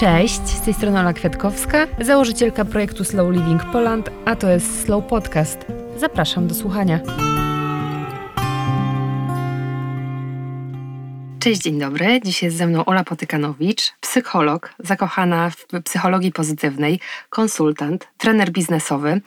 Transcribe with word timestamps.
Cześć, 0.00 0.40
z 0.40 0.60
tej 0.60 0.74
strony 0.74 1.00
Ola 1.00 1.12
Kwiatkowska, 1.12 1.86
założycielka 2.00 2.64
projektu 2.64 3.04
Slow 3.04 3.32
Living 3.32 3.64
Poland, 3.64 4.10
a 4.24 4.36
to 4.36 4.50
jest 4.50 4.84
Slow 4.84 5.06
Podcast. 5.06 5.66
Zapraszam 5.96 6.48
do 6.48 6.54
słuchania. 6.54 7.00
Cześć, 11.38 11.60
dzień 11.62 11.78
dobry. 11.78 12.20
Dzisiaj 12.24 12.46
jest 12.46 12.56
ze 12.56 12.66
mną 12.66 12.84
Ola 12.84 13.04
Potykanowicz, 13.04 13.92
psycholog, 14.00 14.74
zakochana 14.78 15.50
w 15.50 15.82
psychologii 15.84 16.32
pozytywnej, 16.32 17.00
konsultant, 17.30 18.08
trener 18.18 18.50
biznesowy. 18.50 19.20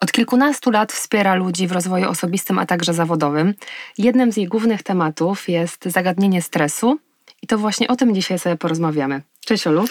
Od 0.00 0.12
kilkunastu 0.12 0.70
lat 0.70 0.92
wspiera 0.92 1.34
ludzi 1.34 1.66
w 1.66 1.72
rozwoju 1.72 2.08
osobistym, 2.08 2.58
a 2.58 2.66
także 2.66 2.94
zawodowym. 2.94 3.54
Jednym 3.98 4.32
z 4.32 4.36
jej 4.36 4.46
głównych 4.46 4.82
tematów 4.82 5.48
jest 5.48 5.84
zagadnienie 5.84 6.42
stresu 6.42 6.98
to 7.50 7.58
właśnie 7.58 7.88
o 7.88 7.96
tym 7.96 8.14
dzisiaj 8.14 8.38
sobie 8.38 8.56
porozmawiamy. 8.56 9.22
Cześć 9.46 9.66
Olu. 9.66 9.84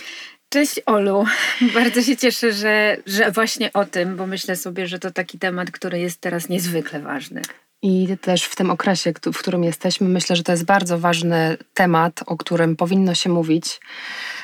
Cześć 0.50 0.80
Olu. 0.86 1.26
Bardzo 1.74 2.02
się 2.02 2.18
cieszę, 2.18 2.54
że, 2.54 2.98
że 3.06 3.32
właśnie 3.32 3.74
o 3.74 3.86
tym, 3.86 4.16
bo 4.16 4.28
myślę 4.28 4.56
sobie, 4.56 4.88
że 4.88 5.00
to 5.00 5.12
taki 5.12 5.40
temat, 5.40 5.72
który 5.72 6.00
jest 6.00 6.22
teraz 6.22 6.50
niezwykle 6.50 7.00
ważny. 7.00 7.42
I 7.82 8.18
też 8.22 8.44
w 8.44 8.56
tym 8.56 8.70
okresie, 8.72 9.14
w 9.34 9.38
którym 9.38 9.64
jesteśmy, 9.64 10.10
myślę, 10.10 10.36
że 10.36 10.44
to 10.44 10.52
jest 10.52 10.66
bardzo 10.66 11.00
ważny 11.00 11.58
temat, 11.74 12.20
o 12.26 12.38
którym 12.38 12.76
powinno 12.76 13.16
się 13.16 13.30
mówić, 13.30 13.80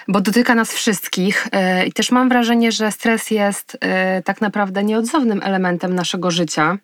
bo 0.08 0.22
dotyka 0.22 0.56
nas 0.56 0.74
wszystkich. 0.74 1.48
E, 1.52 1.86
I 1.86 1.94
też 1.94 2.12
mam 2.12 2.30
wrażenie, 2.30 2.72
że 2.72 2.92
stres 2.92 3.32
jest 3.32 3.78
e, 3.82 4.22
tak 4.24 4.42
naprawdę 4.42 4.84
nieodzownym 4.84 5.42
elementem 5.44 5.96
naszego 5.96 6.32
życia. 6.32 6.78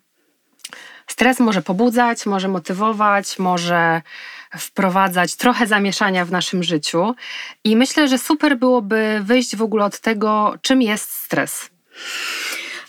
Stres 1.06 1.40
może 1.40 1.62
pobudzać, 1.62 2.26
może 2.26 2.48
motywować, 2.48 3.38
może 3.38 4.02
wprowadzać 4.58 5.34
trochę 5.34 5.66
zamieszania 5.66 6.24
w 6.24 6.30
naszym 6.30 6.62
życiu. 6.62 7.14
I 7.64 7.76
myślę, 7.76 8.08
że 8.08 8.18
super 8.18 8.58
byłoby 8.58 9.20
wyjść 9.22 9.56
w 9.56 9.62
ogóle 9.62 9.84
od 9.84 10.00
tego, 10.00 10.54
czym 10.62 10.82
jest 10.82 11.10
stres. 11.10 11.70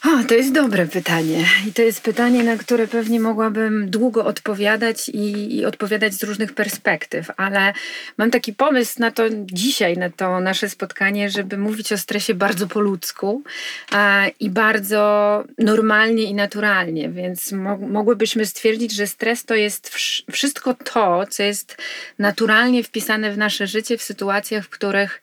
O, 0.06 0.24
to 0.28 0.34
jest 0.34 0.52
dobre 0.52 0.88
pytanie. 0.88 1.46
I 1.68 1.74
to 1.74 1.82
jest 1.82 2.02
pytanie, 2.02 2.44
na 2.44 2.58
które 2.58 2.88
pewnie 2.88 3.20
mogłabym 3.20 3.90
długo 3.90 4.26
odpowiadać 4.26 5.10
i, 5.10 5.56
i, 5.58 5.66
odpowiadać 5.66 6.14
z 6.14 6.24
różnych 6.24 6.54
perspektyw, 6.54 7.28
ale 7.38 7.74
mam 8.18 8.32
taki 8.32 8.54
pomysł 8.54 9.00
na 9.00 9.12
to 9.12 9.24
dzisiaj, 9.46 9.98
na 9.98 10.10
to 10.10 10.40
nasze 10.40 10.70
spotkanie, 10.70 11.30
żeby 11.30 11.58
mówić 11.58 11.94
o 11.94 11.98
stresie 11.98 12.34
bardzo 12.34 12.68
po 12.68 12.80
ludzku 12.80 13.44
i 14.40 14.50
bardzo 14.50 15.44
normalnie 15.58 16.24
i 16.24 16.34
naturalnie. 16.34 17.10
Więc 17.10 17.52
mo 17.52 17.78
mogłybyśmy 17.78 18.46
stwierdzić, 18.46 18.92
że 18.92 19.08
stres 19.08 19.46
to 19.46 19.56
jest 19.56 19.90
wszystko 20.32 20.74
to, 20.74 21.26
co 21.30 21.44
jest 21.44 21.78
naturalnie 22.20 22.84
wpisane 22.84 23.32
w 23.32 23.38
nasze 23.38 23.68
życie 23.68 23.98
w 23.98 24.04
sytuacjach, 24.04 24.66
w 24.66 24.70
których 24.70 25.20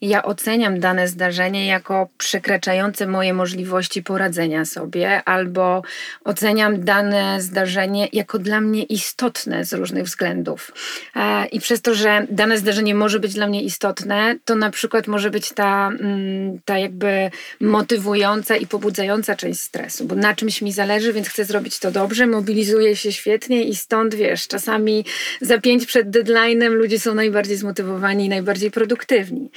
ja 0.00 0.22
oceniam 0.22 0.80
dane 0.80 1.08
zdarzenie 1.08 1.66
jako 1.66 2.08
przekraczające 2.18 3.06
moje 3.06 3.34
możliwości 3.34 4.02
poradzenia 4.02 4.64
sobie, 4.64 5.24
albo 5.24 5.82
oceniam 6.24 6.84
dane 6.84 7.42
zdarzenie 7.42 8.08
jako 8.12 8.38
dla 8.38 8.60
mnie 8.60 8.82
istotne 8.82 9.64
z 9.64 9.72
różnych 9.72 10.04
względów. 10.04 10.72
E, 11.16 11.46
I 11.46 11.60
przez 11.60 11.82
to, 11.82 11.94
że 11.94 12.26
dane 12.30 12.58
zdarzenie 12.58 12.94
może 12.94 13.20
być 13.20 13.34
dla 13.34 13.46
mnie 13.46 13.62
istotne, 13.62 14.36
to 14.44 14.54
na 14.54 14.70
przykład 14.70 15.06
może 15.06 15.30
być 15.30 15.52
ta, 15.52 15.88
mm, 15.88 16.58
ta 16.64 16.78
jakby 16.78 17.30
motywująca 17.60 18.56
i 18.56 18.66
pobudzająca 18.66 19.36
część 19.36 19.60
stresu, 19.60 20.04
bo 20.04 20.14
na 20.14 20.34
czymś 20.34 20.62
mi 20.62 20.72
zależy, 20.72 21.12
więc 21.12 21.28
chcę 21.28 21.44
zrobić 21.44 21.78
to 21.78 21.90
dobrze, 21.90 22.26
mobilizuję 22.26 22.96
się 22.96 23.12
świetnie 23.12 23.62
i 23.62 23.76
stąd 23.76 24.14
wiesz, 24.14 24.48
czasami 24.48 25.04
za 25.40 25.58
pięć 25.58 25.86
przed 25.86 26.10
deadline'em 26.10 26.70
ludzie 26.70 26.98
są 27.00 27.14
najbardziej 27.14 27.56
zmotywowani 27.56 28.24
i 28.24 28.28
najbardziej 28.28 28.70
produktywni. 28.70 29.50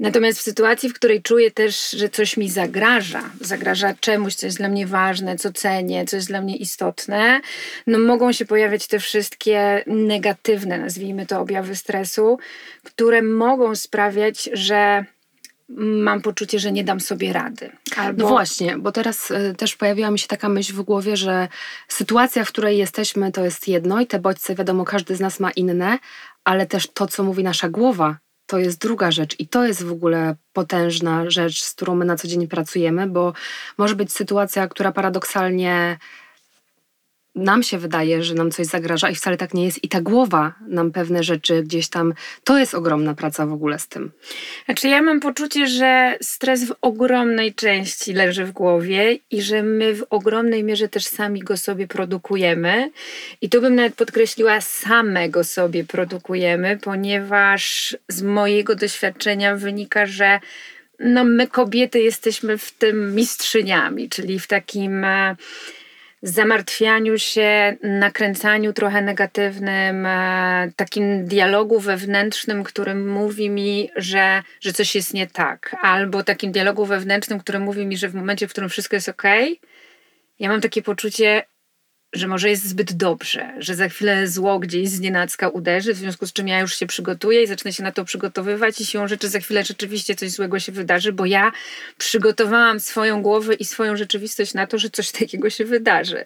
Natomiast 0.00 0.38
w 0.38 0.42
sytuacji, 0.42 0.88
w 0.88 0.94
której 0.94 1.22
czuję 1.22 1.50
też, 1.50 1.90
że 1.90 2.08
coś 2.08 2.36
mi 2.36 2.50
zagraża, 2.50 3.22
zagraża 3.40 3.94
czemuś, 4.00 4.34
co 4.34 4.46
jest 4.46 4.58
dla 4.58 4.68
mnie 4.68 4.86
ważne, 4.86 5.36
co 5.36 5.52
cenię, 5.52 6.04
co 6.04 6.16
jest 6.16 6.28
dla 6.28 6.40
mnie 6.40 6.56
istotne, 6.56 7.40
no 7.86 7.98
mogą 7.98 8.32
się 8.32 8.44
pojawiać 8.44 8.86
te 8.86 8.98
wszystkie 8.98 9.84
negatywne, 9.86 10.78
nazwijmy 10.78 11.26
to, 11.26 11.40
objawy 11.40 11.76
stresu, 11.76 12.38
które 12.82 13.22
mogą 13.22 13.74
sprawiać, 13.74 14.50
że 14.52 15.04
mam 15.78 16.22
poczucie, 16.22 16.58
że 16.58 16.72
nie 16.72 16.84
dam 16.84 17.00
sobie 17.00 17.32
rady. 17.32 17.70
Albo... 17.96 18.22
No 18.22 18.28
właśnie, 18.28 18.78
bo 18.78 18.92
teraz 18.92 19.30
y, 19.30 19.54
też 19.58 19.76
pojawiła 19.76 20.10
mi 20.10 20.18
się 20.18 20.28
taka 20.28 20.48
myśl 20.48 20.72
w 20.72 20.82
głowie, 20.82 21.16
że 21.16 21.48
sytuacja, 21.88 22.44
w 22.44 22.48
której 22.48 22.78
jesteśmy, 22.78 23.32
to 23.32 23.44
jest 23.44 23.68
jedno 23.68 24.00
i 24.00 24.06
te 24.06 24.18
bodźce, 24.18 24.54
wiadomo, 24.54 24.84
każdy 24.84 25.16
z 25.16 25.20
nas 25.20 25.40
ma 25.40 25.50
inne, 25.50 25.98
ale 26.44 26.66
też 26.66 26.88
to, 26.94 27.06
co 27.06 27.22
mówi 27.22 27.44
nasza 27.44 27.68
głowa, 27.68 28.16
to 28.46 28.58
jest 28.58 28.78
druga 28.78 29.10
rzecz 29.10 29.40
i 29.40 29.48
to 29.48 29.66
jest 29.66 29.84
w 29.84 29.92
ogóle 29.92 30.36
potężna 30.52 31.30
rzecz, 31.30 31.62
z 31.62 31.74
którą 31.74 31.94
my 31.94 32.04
na 32.04 32.16
co 32.16 32.28
dzień 32.28 32.48
pracujemy, 32.48 33.06
bo 33.06 33.32
może 33.78 33.94
być 33.94 34.12
sytuacja, 34.12 34.68
która 34.68 34.92
paradoksalnie 34.92 35.98
nam 37.34 37.62
się 37.62 37.78
wydaje, 37.78 38.22
że 38.22 38.34
nam 38.34 38.50
coś 38.50 38.66
zagraża 38.66 39.10
i 39.10 39.14
wcale 39.14 39.36
tak 39.36 39.54
nie 39.54 39.64
jest. 39.64 39.84
I 39.84 39.88
ta 39.88 40.00
głowa 40.00 40.54
nam 40.68 40.92
pewne 40.92 41.22
rzeczy 41.22 41.62
gdzieś 41.62 41.88
tam, 41.88 42.14
to 42.44 42.58
jest 42.58 42.74
ogromna 42.74 43.14
praca 43.14 43.46
w 43.46 43.52
ogóle 43.52 43.78
z 43.78 43.88
tym. 43.88 44.10
Znaczy 44.64 44.88
ja 44.88 45.02
mam 45.02 45.20
poczucie, 45.20 45.66
że 45.66 46.18
stres 46.22 46.64
w 46.68 46.74
ogromnej 46.80 47.54
części 47.54 48.12
leży 48.12 48.44
w 48.44 48.52
głowie 48.52 49.18
i 49.30 49.42
że 49.42 49.62
my 49.62 49.94
w 49.94 50.06
ogromnej 50.10 50.64
mierze 50.64 50.88
też 50.88 51.04
sami 51.04 51.40
go 51.40 51.56
sobie 51.56 51.86
produkujemy. 51.86 52.90
I 53.40 53.48
tu 53.48 53.60
bym 53.60 53.74
nawet 53.74 53.94
podkreśliła, 53.94 54.60
samego 54.60 55.44
sobie 55.44 55.84
produkujemy, 55.84 56.78
ponieważ 56.82 57.96
z 58.08 58.22
mojego 58.22 58.74
doświadczenia 58.74 59.56
wynika, 59.56 60.06
że 60.06 60.40
no 60.98 61.24
my 61.24 61.46
kobiety 61.46 62.00
jesteśmy 62.00 62.58
w 62.58 62.72
tym 62.72 63.14
mistrzyniami, 63.14 64.08
czyli 64.08 64.40
w 64.40 64.46
takim 64.46 65.04
e, 65.04 65.36
zamartwianiu 66.24 67.18
się, 67.18 67.76
nakręcaniu 67.82 68.72
trochę 68.72 69.02
negatywnym, 69.02 70.06
e, 70.06 70.70
takim 70.76 71.26
dialogu 71.26 71.80
wewnętrznym, 71.80 72.64
który 72.64 72.94
mówi 72.94 73.50
mi, 73.50 73.90
że, 73.96 74.42
że 74.60 74.72
coś 74.72 74.94
jest 74.94 75.14
nie 75.14 75.26
tak, 75.26 75.76
albo 75.82 76.24
takim 76.24 76.52
dialogu 76.52 76.84
wewnętrznym, 76.84 77.40
który 77.40 77.58
mówi 77.58 77.86
mi, 77.86 77.96
że 77.96 78.08
w 78.08 78.14
momencie, 78.14 78.48
w 78.48 78.50
którym 78.50 78.70
wszystko 78.70 78.96
jest 78.96 79.08
ok, 79.08 79.22
ja 80.38 80.48
mam 80.48 80.60
takie 80.60 80.82
poczucie, 80.82 81.42
że 82.14 82.28
może 82.28 82.50
jest 82.50 82.68
zbyt 82.68 82.92
dobrze, 82.92 83.52
że 83.58 83.74
za 83.74 83.88
chwilę 83.88 84.28
zło 84.28 84.58
gdzieś 84.58 84.88
z 84.88 85.00
nienacka 85.00 85.48
uderzy, 85.48 85.94
w 85.94 85.96
związku 85.96 86.26
z 86.26 86.32
czym 86.32 86.48
ja 86.48 86.60
już 86.60 86.78
się 86.78 86.86
przygotuję 86.86 87.42
i 87.42 87.46
zacznę 87.46 87.72
się 87.72 87.82
na 87.82 87.92
to 87.92 88.04
przygotowywać 88.04 88.80
i 88.80 88.86
siłą 88.86 89.08
rzeczy 89.08 89.28
za 89.28 89.40
chwilę 89.40 89.64
rzeczywiście 89.64 90.14
coś 90.14 90.30
złego 90.30 90.58
się 90.58 90.72
wydarzy, 90.72 91.12
bo 91.12 91.26
ja 91.26 91.52
przygotowałam 91.98 92.80
swoją 92.80 93.22
głowę 93.22 93.54
i 93.54 93.64
swoją 93.64 93.96
rzeczywistość 93.96 94.54
na 94.54 94.66
to, 94.66 94.78
że 94.78 94.90
coś 94.90 95.10
takiego 95.10 95.50
się 95.50 95.64
wydarzy. 95.64 96.24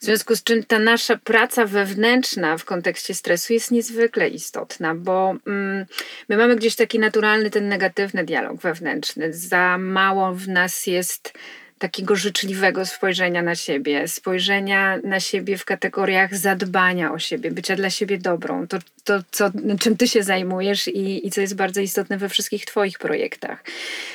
W 0.00 0.04
związku 0.04 0.36
z 0.36 0.42
czym 0.42 0.64
ta 0.64 0.78
nasza 0.78 1.16
praca 1.16 1.66
wewnętrzna 1.66 2.58
w 2.58 2.64
kontekście 2.64 3.14
stresu 3.14 3.52
jest 3.52 3.70
niezwykle 3.70 4.28
istotna, 4.28 4.94
bo 4.94 5.36
mm, 5.46 5.86
my 6.28 6.36
mamy 6.36 6.56
gdzieś 6.56 6.76
taki 6.76 6.98
naturalny, 6.98 7.50
ten 7.50 7.68
negatywny 7.68 8.24
dialog 8.24 8.60
wewnętrzny. 8.60 9.32
Za 9.32 9.78
mało 9.78 10.34
w 10.34 10.48
nas 10.48 10.86
jest 10.86 11.32
takiego 11.78 12.16
życzliwego 12.16 12.86
spojrzenia 12.86 13.42
na 13.42 13.54
siebie, 13.54 14.08
spojrzenia 14.08 14.98
na 15.04 15.20
siebie 15.20 15.58
w 15.58 15.64
kategoriach 15.64 16.36
zadbania 16.36 17.12
o 17.12 17.18
siebie, 17.18 17.50
bycia 17.50 17.76
dla 17.76 17.90
siebie 17.90 18.18
dobrą, 18.18 18.68
to, 18.68 18.78
to 19.04 19.22
co, 19.30 19.50
czym 19.80 19.96
ty 19.96 20.08
się 20.08 20.22
zajmujesz 20.22 20.88
i, 20.88 21.26
i 21.26 21.30
co 21.30 21.40
jest 21.40 21.56
bardzo 21.56 21.80
istotne 21.80 22.18
we 22.18 22.28
wszystkich 22.28 22.64
twoich 22.64 22.98
projektach. 22.98 23.64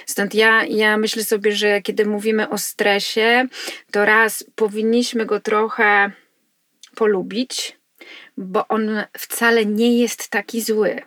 Stąd 0.06 0.36
ja, 0.36 0.66
ja 0.66 0.98
myślę 0.98 1.24
sobie, 1.24 1.56
że 1.56 1.82
kiedy 1.82 2.06
mówimy 2.06 2.50
o 2.50 2.58
stresie, 2.58 3.48
to 3.92 4.06
raz 4.06 4.46
powinniśmy 4.56 5.26
go 5.26 5.40
trochę 5.40 6.12
polubić, 6.96 7.78
bo 8.38 8.68
on 8.68 9.04
wcale 9.18 9.66
nie 9.66 10.00
jest 10.00 10.30
taki 10.30 10.62
zły. 10.62 11.02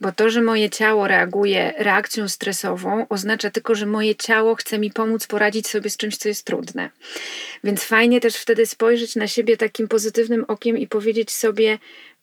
Bo 0.00 0.12
to, 0.12 0.30
że 0.30 0.42
moje 0.42 0.70
ciało 0.70 1.08
reaguje 1.08 1.72
reakcją 1.78 2.28
stresową, 2.28 3.06
oznacza 3.08 3.50
tylko, 3.50 3.74
że 3.74 3.86
moje 3.86 4.14
ciało 4.14 4.54
chce 4.54 4.78
mi 4.78 4.90
pomóc 4.90 5.26
poradzić 5.26 5.68
sobie 5.68 5.90
z 5.90 5.96
czymś, 5.96 6.16
co 6.16 6.28
jest 6.28 6.46
trudne. 6.46 6.90
Więc 7.64 7.84
fajnie 7.84 8.20
też 8.20 8.36
wtedy 8.36 8.66
spojrzeć 8.66 9.16
na 9.16 9.28
siebie 9.28 9.56
takim 9.56 9.88
pozytywnym 9.88 10.44
okiem 10.48 10.78
i 10.78 10.86
powiedzieć 10.86 11.30
sobie, 11.30 11.78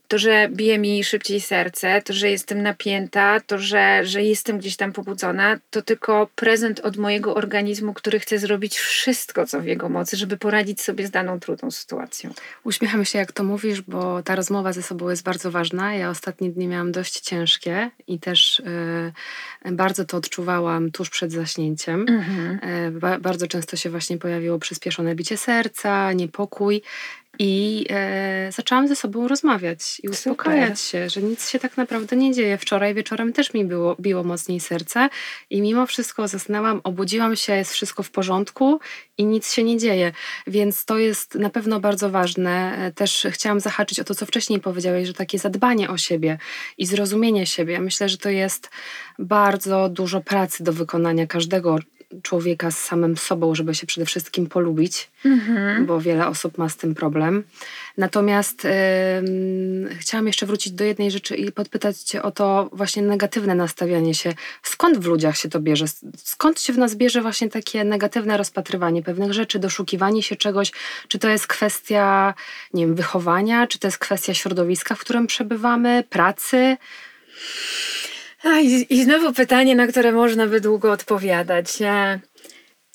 to, 0.08 0.18
że 0.18 0.50
bije 0.52 0.78
mi 0.78 1.04
szybciej 1.04 1.42
serce, 1.42 2.02
to, 2.02 2.14
że 2.14 2.30
jestem 2.30 2.62
napięta, 2.62 3.40
to, 3.40 3.58
że, 3.58 4.06
że 4.06 4.24
jestem 4.24 4.58
gdzieś 4.58 4.76
tam 4.76 4.94
pobudzona, 4.94 5.60
to 5.70 5.82
tylko 5.82 6.28
prezent 6.36 6.80
od 6.80 6.98
mojego 6.98 7.36
organizmu, 7.36 7.94
który 7.94 8.20
chce 8.20 8.40
zrobić 8.40 8.78
wszystko, 8.78 9.46
co 9.46 9.62
w 9.62 9.66
jego 9.66 9.90
mocy, 9.90 10.18
żeby 10.18 10.38
poradzić 10.38 10.82
sobie 10.82 11.08
z 11.08 11.12
daną 11.12 11.40
trudną 11.40 11.72
sytuacją. 11.72 12.34
Uśmiecham 12.64 13.06
się, 13.06 13.20
jak 13.20 13.32
to 13.32 13.44
mówisz, 13.44 13.82
bo 13.82 14.24
ta 14.24 14.36
rozmowa 14.36 14.74
ze 14.74 14.84
sobą 14.84 15.10
jest 15.10 15.24
bardzo 15.24 15.52
ważna. 15.52 15.96
Ja 15.96 16.10
ostatnie 16.10 16.50
dni 16.50 16.68
miałam 16.68 16.92
dość 16.92 17.20
ciężkie 17.20 17.90
i 18.08 18.20
też 18.20 18.60
y, 18.60 19.72
bardzo 19.72 20.06
to 20.06 20.18
odczuwałam 20.18 20.92
tuż 20.92 21.10
przed 21.10 21.32
zaśnięciem. 21.32 22.06
Mhm. 22.10 22.60
Y, 22.96 23.00
ba 23.00 23.20
bardzo 23.20 23.48
często 23.48 23.78
się 23.78 23.90
właśnie 23.90 24.18
pojawiło 24.18 24.60
przyspieszone 24.60 25.16
bicie 25.16 25.38
serca, 25.38 26.14
niepokój 26.14 26.82
I 27.40 27.86
e, 27.90 28.52
zaczęłam 28.52 28.88
ze 28.88 28.96
sobą 28.96 29.28
rozmawiać 29.28 30.02
i 30.04 30.10
uspokajać 30.10 30.80
Super. 30.80 31.02
się, 31.02 31.10
że 31.10 31.22
nic 31.22 31.50
się 31.50 31.60
tak 31.60 31.78
naprawdę 31.78 32.16
nie 32.16 32.34
dzieje. 32.34 32.58
Wczoraj 32.58 32.94
wieczorem 32.94 33.34
też 33.34 33.54
mi 33.54 33.66
było, 33.66 33.96
biło 34.00 34.24
mocniej 34.24 34.60
serce 34.60 35.10
i 35.50 35.62
mimo 35.62 35.86
wszystko 35.86 36.28
zasnęłam, 36.28 36.82
obudziłam 36.84 37.36
się, 37.36 37.56
jest 37.56 37.72
wszystko 37.72 38.04
w 38.04 38.12
porządku 38.12 38.80
i 39.18 39.26
nic 39.26 39.54
się 39.54 39.64
nie 39.64 39.78
dzieje. 39.78 40.12
Więc 40.48 40.86
to 40.86 40.98
jest 40.98 41.36
na 41.36 41.50
pewno 41.50 41.80
bardzo 41.80 42.10
ważne. 42.10 42.78
E, 42.78 42.92
też 42.92 43.28
chciałam 43.32 43.60
zahaczyć 43.60 44.00
o 44.00 44.04
to, 44.04 44.16
co 44.16 44.26
wcześniej 44.26 44.60
powiedziałeś, 44.60 45.08
że 45.08 45.14
takie 45.14 45.40
zadbanie 45.40 45.90
o 45.90 45.98
siebie 45.98 46.38
i 46.78 46.86
zrozumienie 46.86 47.46
siebie. 47.46 47.80
Myślę, 47.80 48.10
że 48.10 48.18
to 48.18 48.30
jest 48.30 48.70
bardzo 49.20 49.90
dużo 49.90 50.22
pracy 50.22 50.64
do 50.64 50.74
wykonania 50.74 51.28
każdego 51.28 51.80
człowieka 52.22 52.72
z 52.72 52.80
samym 52.80 53.18
sobą, 53.18 53.56
żeby 53.56 53.76
się 53.76 53.88
przede 53.88 54.06
wszystkim 54.06 54.48
polubić, 54.48 55.10
mhm. 55.26 55.86
bo 55.86 56.02
wiele 56.02 56.28
osób 56.28 56.58
ma 56.58 56.70
z 56.70 56.78
tym 56.78 56.96
problem. 56.96 57.44
Natomiast 57.98 58.64
yy, 58.64 59.96
chciałam 60.00 60.28
jeszcze 60.28 60.46
wrócić 60.46 60.74
do 60.74 60.84
jednej 60.84 61.12
rzeczy 61.12 61.36
i 61.36 61.52
podpytać 61.52 61.98
Cię 61.98 62.24
o 62.24 62.32
to 62.32 62.70
właśnie 62.74 63.02
negatywne 63.02 63.56
nastawianie 63.56 64.14
się. 64.14 64.34
Skąd 64.64 64.98
w 64.98 65.06
ludziach 65.06 65.38
się 65.38 65.50
to 65.50 65.60
bierze? 65.60 65.86
Skąd 66.18 66.62
się 66.62 66.74
w 66.74 66.78
nas 66.78 66.96
bierze 66.96 67.22
właśnie 67.22 67.50
takie 67.50 67.84
negatywne 67.84 68.38
rozpatrywanie 68.38 69.04
pewnych 69.04 69.34
rzeczy, 69.34 69.60
doszukiwanie 69.60 70.24
się 70.24 70.36
czegoś? 70.36 70.72
Czy 71.08 71.20
to 71.20 71.30
jest 71.30 71.48
kwestia, 71.48 72.34
nie 72.74 72.86
wiem, 72.86 72.96
wychowania? 72.96 73.68
Czy 73.68 73.80
to 73.80 73.88
jest 73.88 73.98
kwestia 73.98 74.34
środowiska, 74.34 74.96
w 74.96 75.00
którym 75.00 75.28
przebywamy, 75.28 76.04
pracy? 76.10 76.78
I, 78.62 78.86
I 78.90 79.04
znowu 79.04 79.34
pytanie, 79.34 79.76
na 79.76 79.88
które 79.88 80.12
można 80.12 80.48
by 80.48 80.62
długo 80.62 80.92
odpowiadać. 80.92 81.82
E, 81.82 82.20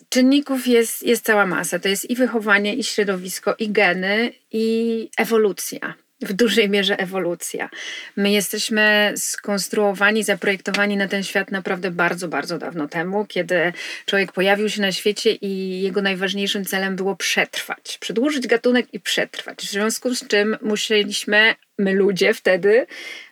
czynników 0.09 0.67
jest, 0.67 1.03
jest 1.03 1.25
cała 1.25 1.47
masa. 1.47 1.79
To 1.79 1.89
jest 1.89 2.11
i 2.11 2.17
wychowanie, 2.17 2.75
i 2.75 2.85
środowisko, 2.85 3.55
i 3.59 3.71
geny, 3.71 4.33
i 4.53 5.09
ewolucja 5.17 5.95
w 6.27 6.33
dużej 6.33 6.71
mierze 6.71 6.99
ewolucja. 6.99 7.71
My 8.17 8.31
jesteśmy 8.31 9.13
skonstruowani, 9.17 10.25
zaprojektowani 10.25 10.97
na 10.97 11.09
ten 11.09 11.23
świat 11.23 11.51
naprawdę 11.51 11.91
bardzo, 11.91 12.29
bardzo 12.29 12.59
dawno 12.59 12.89
temu, 12.89 13.25
kiedy 13.25 13.73
człowiek 14.07 14.33
pojawił 14.33 14.69
się 14.69 14.81
na 14.81 14.93
świecie 14.93 15.33
i 15.33 15.83
jego 15.83 16.03
najważniejszym 16.03 16.65
celem 16.65 16.97
było 16.97 17.17
przetrwać, 17.17 17.99
przedłużyć 18.01 18.47
gatunek 18.47 18.87
i 18.93 19.01
przetrwać. 19.01 19.59
W 19.59 19.71
związku 19.71 20.15
z 20.15 20.29
czym 20.29 20.57
musieliśmy 20.63 21.55
my 21.79 21.93
ludzie 21.93 22.35
wtedy 22.35 22.87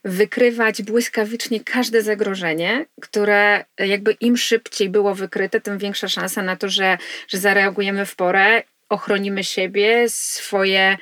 wykrywać 0.04 0.82
błyskawicznie 0.82 1.60
każde 1.60 2.02
zagrożenie, 2.02 2.86
które 3.00 3.64
jakby 3.78 4.12
im 4.12 4.36
szybciej 4.36 4.88
było 4.88 5.14
wykryte, 5.14 5.60
tym 5.60 5.78
większa 5.78 6.08
szansa 6.08 6.42
na 6.42 6.56
to, 6.56 6.68
że, 6.68 6.98
że 7.28 7.38
zareagujemy 7.38 8.06
w 8.06 8.16
porę, 8.16 8.62
ochronimy 8.88 9.44
siebie, 9.44 10.04
swoje 10.08 10.96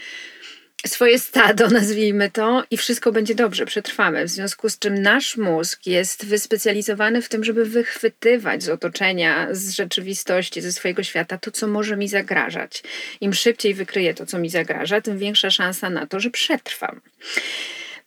swoje 0.87 1.19
stado, 1.19 1.69
nazwijmy 1.79 2.31
to, 2.31 2.65
i 2.71 2.77
wszystko 2.77 3.13
będzie 3.13 3.35
dobrze, 3.35 3.67
przetrwamy. 3.67 4.25
W 4.25 4.29
związku 4.29 4.69
z 4.69 4.79
czym 4.79 5.03
nasz 5.03 5.37
mózg 5.37 5.87
jest 5.87 6.27
wyspecjalizowany 6.27 7.23
w 7.23 7.29
tym, 7.29 7.45
żeby 7.45 7.65
wychwytywać 7.65 8.63
z 8.63 8.69
otoczenia, 8.69 9.49
z 9.51 9.71
rzeczywistości, 9.71 10.61
ze 10.61 10.73
swojego 10.73 11.03
świata 11.03 11.39
to, 11.39 11.51
co 11.51 11.67
może 11.67 11.97
mi 11.97 12.09
zagrażać. 12.09 12.83
Im 13.21 13.35
szybciej 13.35 13.75
wykryję 13.75 14.15
to, 14.15 14.27
co 14.27 14.39
mi 14.39 14.51
zagraża, 14.51 15.01
tym 15.01 15.19
większa 15.19 15.51
szansa 15.51 15.91
na 15.91 16.07
to, 16.07 16.21
że 16.21 16.31
przetrwam. 16.31 17.01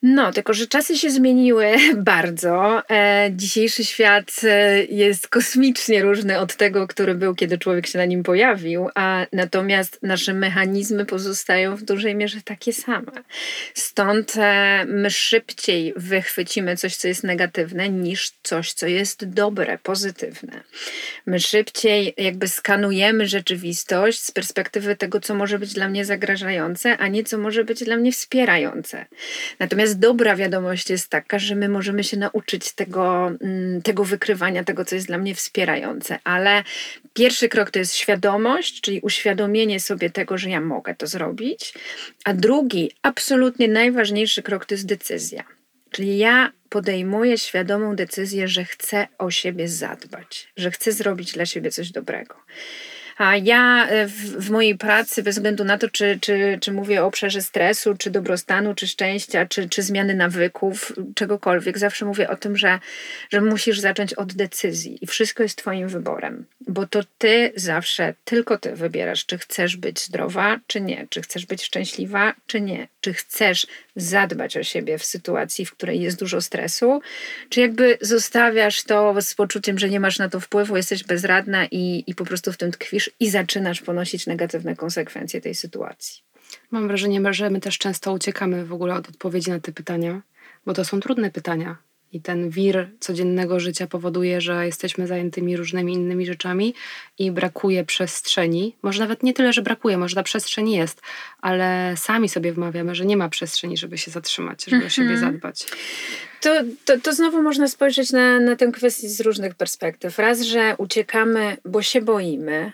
No, 0.03 0.31
tylko 0.31 0.53
że 0.53 0.67
czasy 0.67 0.97
się 0.97 1.09
zmieniły 1.09 1.75
bardzo. 1.95 2.81
E, 2.89 3.29
dzisiejszy 3.31 3.85
świat 3.85 4.31
e, 4.43 4.83
jest 4.83 5.27
kosmicznie 5.27 6.01
różny 6.01 6.39
od 6.39 6.55
tego, 6.55 6.87
który 6.87 7.15
był, 7.15 7.35
kiedy 7.35 7.57
człowiek 7.57 7.87
się 7.87 7.97
na 7.97 8.05
nim 8.05 8.23
pojawił, 8.23 8.89
a 8.95 9.25
natomiast 9.33 9.99
nasze 10.01 10.33
mechanizmy 10.33 11.05
pozostają 11.05 11.75
w 11.75 11.83
dużej 11.83 12.15
mierze 12.15 12.41
takie 12.45 12.73
same. 12.73 13.11
Stąd 13.73 14.33
e, 14.37 14.85
my 14.87 15.11
szybciej 15.11 15.93
wychwycimy 15.95 16.77
coś, 16.77 16.95
co 16.95 17.07
jest 17.07 17.23
negatywne, 17.23 17.89
niż 17.89 18.31
coś, 18.43 18.73
co 18.73 18.87
jest 18.87 19.25
dobre, 19.29 19.77
pozytywne. 19.77 20.63
My 21.25 21.39
szybciej 21.39 22.13
jakby 22.17 22.47
skanujemy 22.47 23.27
rzeczywistość 23.27 24.23
z 24.23 24.31
perspektywy 24.31 24.95
tego, 24.95 25.19
co 25.19 25.35
może 25.35 25.59
być 25.59 25.73
dla 25.73 25.87
mnie 25.87 26.05
zagrażające, 26.05 26.97
a 26.97 27.07
nie 27.07 27.23
co 27.23 27.37
może 27.37 27.63
być 27.63 27.83
dla 27.83 27.97
mnie 27.97 28.11
wspierające. 28.11 29.05
Natomiast 29.59 29.90
Natomiast 29.91 29.99
dobra 30.17 30.35
wiadomość 30.35 30.89
jest 30.89 31.09
taka, 31.09 31.39
że 31.39 31.55
my 31.55 31.69
możemy 31.69 32.03
się 32.03 32.17
nauczyć 32.17 32.71
tego, 32.73 33.27
mm, 33.27 33.81
tego 33.81 34.03
wykrywania, 34.03 34.63
tego, 34.63 34.85
co 34.85 34.95
jest 34.95 35.07
dla 35.07 35.17
mnie 35.17 35.35
wspierające, 35.35 36.19
ale 36.23 36.63
pierwszy 37.13 37.49
krok 37.49 37.71
to 37.71 37.79
jest 37.79 37.95
świadomość, 37.95 38.81
czyli 38.81 38.99
uświadomienie 39.01 39.79
sobie 39.79 40.09
tego, 40.09 40.37
że 40.37 40.49
ja 40.49 40.61
mogę 40.61 40.95
to 40.95 41.07
zrobić, 41.07 41.73
a 42.25 42.33
drugi, 42.33 42.91
absolutnie 43.01 43.67
najważniejszy 43.67 44.43
krok 44.43 44.65
to 44.65 44.73
jest 44.73 44.85
decyzja. 44.85 45.43
Czyli 45.91 46.17
ja 46.17 46.51
podejmuję 46.69 47.37
świadomą 47.37 47.95
decyzję, 47.95 48.47
że 48.47 48.63
chcę 48.65 49.07
o 49.17 49.31
siebie 49.31 49.67
zadbać, 49.67 50.47
że 50.57 50.71
chcę 50.71 50.91
zrobić 50.91 51.31
dla 51.31 51.45
siebie 51.45 51.71
coś 51.71 51.91
dobrego. 51.91 52.35
A 53.23 53.35
ja 53.35 53.87
e, 53.87 54.07
w, 54.07 54.45
w, 54.45 54.49
mojej 54.49 54.77
pracy, 54.77 55.23
bez 55.23 55.35
względu 55.35 55.63
na 55.63 55.77
to, 55.77 55.89
czy, 55.89 56.19
czy, 56.21 56.57
czy 56.61 56.71
mówię 56.71 57.03
o 57.03 57.07
obszarze 57.07 57.41
stresu, 57.41 57.95
czy 57.97 58.11
dobrostanu, 58.11 58.75
czy 58.75 58.87
szczęścia, 58.87 59.45
czy, 59.45 59.69
czy 59.69 59.83
zmiany 59.83 60.15
nawyków, 60.15 60.93
czegokolwiek, 61.15 61.77
zawsze 61.77 62.05
mówię 62.05 62.29
o 62.29 62.35
tym, 62.35 62.57
że, 62.57 62.79
że 63.29 63.41
musisz 63.41 63.79
zacząć 63.79 64.13
od 64.13 64.33
decyzji. 64.33 64.97
I 65.01 65.07
wszystko 65.07 65.43
jest 65.43 65.55
Twoim 65.55 65.87
wyborem, 65.87 66.45
bo 66.67 66.87
to 66.87 66.99
Ty 67.17 67.51
zawsze, 67.55 68.13
tylko 68.25 68.57
Ty 68.57 68.75
wybierasz, 68.75 69.25
czy 69.25 69.37
chcesz 69.37 69.77
być 69.77 69.99
zdrowa, 69.99 70.59
czy 70.67 70.81
nie, 70.81 71.07
czy 71.09 71.21
chcesz 71.21 71.45
być 71.45 71.63
szczęśliwa, 71.63 72.33
czy 72.47 72.61
nie, 72.61 72.87
czy 73.01 73.13
chcesz 73.13 73.67
zadbać 73.95 74.57
o 74.57 74.63
siebie 74.63 74.97
w 74.97 75.05
sytuacji, 75.05 75.65
w 75.65 75.71
której 75.71 76.01
jest 76.01 76.19
dużo 76.19 76.41
stresu, 76.41 77.01
czy 77.49 77.61
jakby 77.61 77.97
zostawiasz 78.01 78.83
to 78.83 79.21
z 79.21 79.33
poczuciem, 79.33 79.79
że 79.79 79.89
nie 79.89 79.99
masz 79.99 80.19
na 80.19 80.29
to 80.29 80.39
wpływu, 80.39 80.77
jesteś 80.77 81.03
bezradna 81.03 81.65
i, 81.65 82.03
i 82.07 82.15
po 82.15 82.25
prostu 82.25 82.53
w 82.53 82.57
tym 82.57 82.71
tkwisz 82.71 83.10
i 83.19 83.29
zaczynasz 83.29 83.81
ponosić 83.81 84.27
negatywne 84.27 84.75
konsekwencje 84.75 85.41
tej 85.41 85.55
sytuacji. 85.55 86.23
Mam 86.71 86.87
wrażenie, 86.87 87.33
że 87.33 87.49
my 87.49 87.59
też 87.59 87.77
często 87.77 88.13
uciekamy 88.13 88.65
w 88.65 88.73
ogóle 88.73 88.95
od 88.95 89.09
odpowiedzi 89.09 89.49
na 89.49 89.59
te 89.59 89.71
pytania, 89.71 90.21
bo 90.65 90.73
to 90.73 90.85
są 90.85 90.99
trudne 90.99 91.31
pytania. 91.31 91.77
I 92.13 92.21
ten 92.21 92.49
wir 92.49 92.89
codziennego 92.99 93.59
życia 93.59 93.87
powoduje, 93.87 94.41
że 94.41 94.65
jesteśmy 94.65 95.07
zajętymi 95.07 95.57
różnymi 95.57 95.93
innymi 95.93 96.25
rzeczami 96.25 96.73
i 97.19 97.31
brakuje 97.31 97.83
przestrzeni. 97.85 98.75
Może 98.81 98.99
nawet 98.99 99.23
nie 99.23 99.33
tyle, 99.33 99.53
że 99.53 99.61
brakuje, 99.61 99.97
może 99.97 100.15
ta 100.15 100.23
przestrzeń 100.23 100.69
jest, 100.69 101.01
ale 101.41 101.93
sami 101.97 102.29
sobie 102.29 102.53
wmawiamy, 102.53 102.95
że 102.95 103.05
nie 103.05 103.17
ma 103.17 103.29
przestrzeni, 103.29 103.77
żeby 103.77 103.97
się 103.97 104.11
zatrzymać, 104.11 104.65
żeby 104.65 104.85
o 104.85 104.89
siebie 104.89 105.09
mhm. 105.09 105.31
zadbać. 105.31 105.65
To, 106.41 106.61
to, 106.85 106.99
to 106.99 107.13
znowu 107.13 107.41
można 107.41 107.67
spojrzeć 107.67 108.11
na, 108.11 108.39
na 108.39 108.55
tę 108.55 108.71
kwestię 108.71 109.09
z 109.09 109.21
różnych 109.21 109.55
perspektyw. 109.55 110.19
Raz, 110.19 110.41
że 110.41 110.75
uciekamy, 110.77 111.57
bo 111.65 111.81
się 111.81 112.01
boimy, 112.01 112.71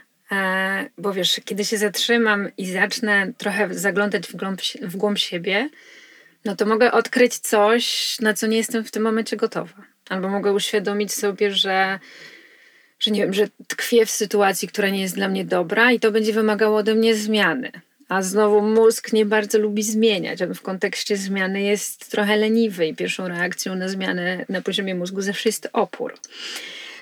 bo 0.98 1.14
wiesz, 1.14 1.42
kiedy 1.46 1.66
się 1.66 1.78
zatrzymam 1.78 2.52
i 2.58 2.72
zacznę 2.72 3.32
trochę 3.38 3.74
zaglądać 3.74 4.28
w 4.28 4.36
głąb, 4.36 4.62
w 4.82 4.98
głąb 4.98 5.18
siebie, 5.18 5.70
no 6.46 6.56
to 6.56 6.66
mogę 6.66 6.92
odkryć 6.92 7.38
coś, 7.38 8.16
na 8.20 8.34
co 8.34 8.48
nie 8.48 8.58
jestem 8.58 8.84
w 8.84 8.92
tym 8.92 9.04
momencie 9.04 9.38
gotowa. 9.38 9.74
Albo 10.10 10.30
mogę 10.30 10.54
uświadomić 10.54 11.14
sobie, 11.14 11.52
że, 11.52 12.00
że 13.00 13.12
nie 13.12 13.22
wiem, 13.22 13.34
że 13.34 13.48
tkwię 13.68 14.06
w 14.06 14.10
sytuacji, 14.10 14.68
która 14.68 14.90
nie 14.90 15.02
jest 15.02 15.16
dla 15.16 15.28
mnie 15.28 15.46
dobra 15.46 15.92
i 15.92 16.00
to 16.00 16.12
będzie 16.12 16.34
wymagało 16.34 16.78
ode 16.78 16.96
mnie 16.96 17.16
zmiany. 17.16 17.72
A 18.10 18.22
znowu 18.22 18.62
mózg 18.62 19.14
nie 19.14 19.26
bardzo 19.26 19.60
lubi 19.60 19.84
zmieniać. 19.84 20.40
W 20.44 20.62
kontekście 20.62 21.18
zmiany 21.18 21.62
jest 21.62 22.12
trochę 22.12 22.38
leniwy 22.38 22.88
i 22.88 22.96
pierwszą 22.96 23.28
reakcją 23.28 23.76
na 23.76 23.90
zmianę 23.90 24.46
na 24.50 24.62
poziomie 24.62 24.96
mózgu 24.96 25.22
zawsze 25.22 25.50
jest 25.50 25.70
opór. 25.74 26.14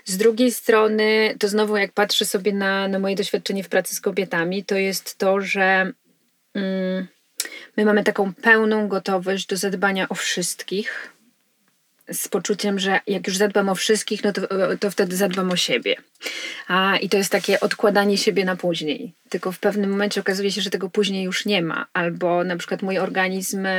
Z 0.05 0.17
drugiej 0.17 0.51
strony, 0.51 1.35
to 1.39 1.47
znowu 1.47 1.77
jak 1.77 1.91
patrzę 1.91 2.25
sobie 2.25 2.53
na, 2.53 2.87
na 2.87 2.99
moje 2.99 3.15
doświadczenie 3.15 3.63
w 3.63 3.69
pracy 3.69 3.95
z 3.95 4.01
kobietami, 4.01 4.63
to 4.63 4.75
jest 4.75 5.17
to, 5.17 5.41
że 5.41 5.91
mm, 6.53 7.07
my 7.77 7.85
mamy 7.85 8.03
taką 8.03 8.33
pełną 8.33 8.87
gotowość 8.87 9.47
do 9.47 9.57
zadbania 9.57 10.09
o 10.09 10.15
wszystkich, 10.15 11.14
z 12.11 12.27
poczuciem, 12.27 12.79
że 12.79 12.99
jak 13.07 13.27
już 13.27 13.37
zadbam 13.37 13.69
o 13.69 13.75
wszystkich, 13.75 14.23
no 14.23 14.33
to, 14.33 14.41
to 14.79 14.91
wtedy 14.91 15.15
zadbam 15.15 15.51
o 15.51 15.55
siebie. 15.55 15.95
A, 16.67 16.97
I 16.97 17.09
to 17.09 17.17
jest 17.17 17.31
takie 17.31 17.59
odkładanie 17.59 18.17
siebie 18.17 18.45
na 18.45 18.55
później. 18.55 19.13
Tylko 19.29 19.51
w 19.51 19.59
pewnym 19.59 19.89
momencie 19.89 20.21
okazuje 20.21 20.51
się, 20.51 20.61
że 20.61 20.69
tego 20.69 20.89
później 20.89 21.23
już 21.23 21.45
nie 21.45 21.61
ma. 21.61 21.85
Albo 21.93 22.43
na 22.43 22.57
przykład 22.57 22.81
mój 22.81 22.99
organizm 22.99 23.65
e, 23.65 23.71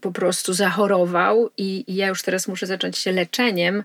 po 0.00 0.12
prostu 0.12 0.52
zachorował 0.52 1.50
i, 1.56 1.84
i 1.86 1.94
ja 1.94 2.06
już 2.06 2.22
teraz 2.22 2.48
muszę 2.48 2.66
zacząć 2.66 2.98
się 2.98 3.12
leczeniem, 3.12 3.84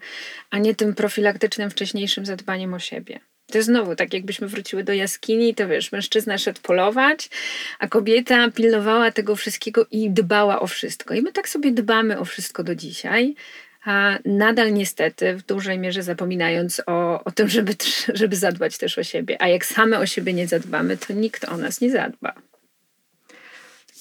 a 0.50 0.58
nie 0.58 0.76
tym 0.76 0.96
profilaktycznym 0.96 1.70
wcześniejszym 1.70 2.26
zadbaniem 2.26 2.74
o 2.74 2.80
siebie. 2.80 3.20
To 3.54 3.58
jest 3.58 3.70
znowu 3.70 3.96
tak, 3.96 4.14
jakbyśmy 4.14 4.48
wróciły 4.48 4.84
do 4.84 4.94
jaskini, 4.94 5.56
to 5.56 5.68
wiesz, 5.68 5.92
mężczyzna 5.92 6.38
szedł 6.38 6.62
polować, 6.62 7.30
a 7.80 7.88
kobieta 7.88 8.52
pilnowała 8.52 9.12
tego 9.12 9.36
wszystkiego 9.36 9.86
i 9.92 10.10
dbała 10.10 10.60
o 10.60 10.68
wszystko. 10.68 11.14
I 11.14 11.22
my 11.22 11.32
tak 11.32 11.50
sobie 11.50 11.72
dbamy 11.72 12.20
o 12.20 12.26
wszystko 12.26 12.64
do 12.64 12.76
dzisiaj, 12.76 13.36
a 13.86 14.18
nadal 14.26 14.74
niestety 14.74 15.36
w 15.36 15.44
dużej 15.44 15.80
mierze 15.80 16.04
zapominając 16.04 16.82
o, 16.86 17.24
o 17.24 17.32
tym, 17.32 17.50
żeby, 17.50 17.76
żeby 18.14 18.36
zadbać 18.36 18.78
też 18.78 18.98
o 18.98 19.04
siebie. 19.04 19.42
A 19.42 19.48
jak 19.48 19.66
same 19.66 20.00
o 20.00 20.06
siebie 20.06 20.34
nie 20.34 20.48
zadbamy, 20.48 20.98
to 20.98 21.14
nikt 21.14 21.46
o 21.46 21.58
nas 21.58 21.82
nie 21.82 21.92
zadba. 21.92 22.34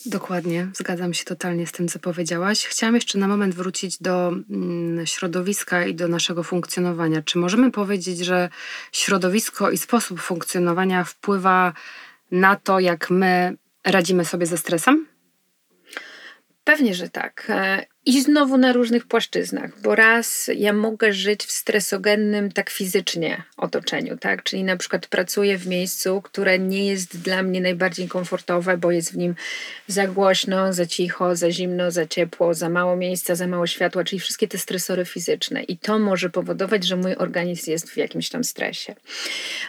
Dokładnie, 0.06 0.68
zgadzam 0.75 1.14
się 1.14 1.25
totalnie 1.25 1.66
z 1.66 1.73
tym, 1.73 1.88
co 1.88 1.99
powiedziałaś. 1.99 2.66
Chciałam 2.66 2.94
jeszcze 2.94 3.18
na 3.18 3.28
moment 3.28 3.54
wrócić 3.54 3.99
do 4.02 4.28
mm, 4.50 5.06
środowiska 5.06 5.87
i 5.87 5.94
do 5.94 6.09
naszego 6.09 6.42
funkcjonowania. 6.42 7.23
Czy 7.23 7.38
możemy 7.38 7.71
powiedzieć, 7.71 8.18
że 8.18 8.49
środowisko 8.92 9.71
i 9.71 9.78
sposób 9.78 10.21
funkcjonowania 10.21 11.04
wpływa 11.04 11.73
na 12.30 12.56
to, 12.56 12.80
jak 12.80 13.11
my 13.11 13.56
radzimy 13.85 14.25
sobie 14.25 14.47
ze 14.47 14.59
stresem? 14.59 15.06
Pewnie, 16.64 16.94
że 16.94 17.09
tak. 17.09 17.52
I 18.06 18.23
znowu 18.23 18.59
na 18.59 18.73
różnych 18.73 19.06
płaszczyznach, 19.06 19.80
bo 19.80 19.94
raz 19.94 20.50
ja 20.56 20.73
mogę 20.73 21.12
żyć 21.12 21.44
w 21.44 21.52
stresogennym, 21.52 22.52
tak 22.52 22.71
fizycznie 22.71 23.42
otoczeniu, 23.56 24.16
tak? 24.16 24.42
Czyli 24.42 24.64
na 24.64 24.76
przykład 24.76 25.06
pracuję 25.06 25.59
w 25.59 25.66
miejscu, 25.66 26.23
które 26.23 26.59
nie 26.59 26.87
jest 26.87 27.18
dla 27.18 27.42
mnie 27.42 27.61
najbardziej 27.61 28.09
komfortowe, 28.09 28.76
bo 28.76 28.90
jest 28.90 29.12
w 29.12 29.16
nim 29.16 29.35
za 29.87 30.06
głośno, 30.06 30.73
za 30.73 30.87
cicho, 30.87 31.37
za 31.37 31.50
zimno, 31.50 31.90
za 31.90 32.06
ciepło, 32.06 32.54
za 32.54 32.68
mało 32.68 32.97
miejsca, 32.97 33.35
za 33.35 33.47
mało 33.47 33.66
światła, 33.66 34.04
czyli 34.04 34.21
wszystkie 34.21 34.49
te 34.49 34.59
stresory 34.59 35.04
fizyczne. 35.04 35.62
I 35.62 35.78
to 35.78 35.99
może 35.99 36.30
powodować, 36.30 36.85
że 36.85 36.97
mój 36.97 37.16
organizm 37.16 37.71
jest 37.71 37.90
w 37.90 37.97
jakimś 37.97 38.28
tam 38.28 38.44
stresie. 38.44 38.94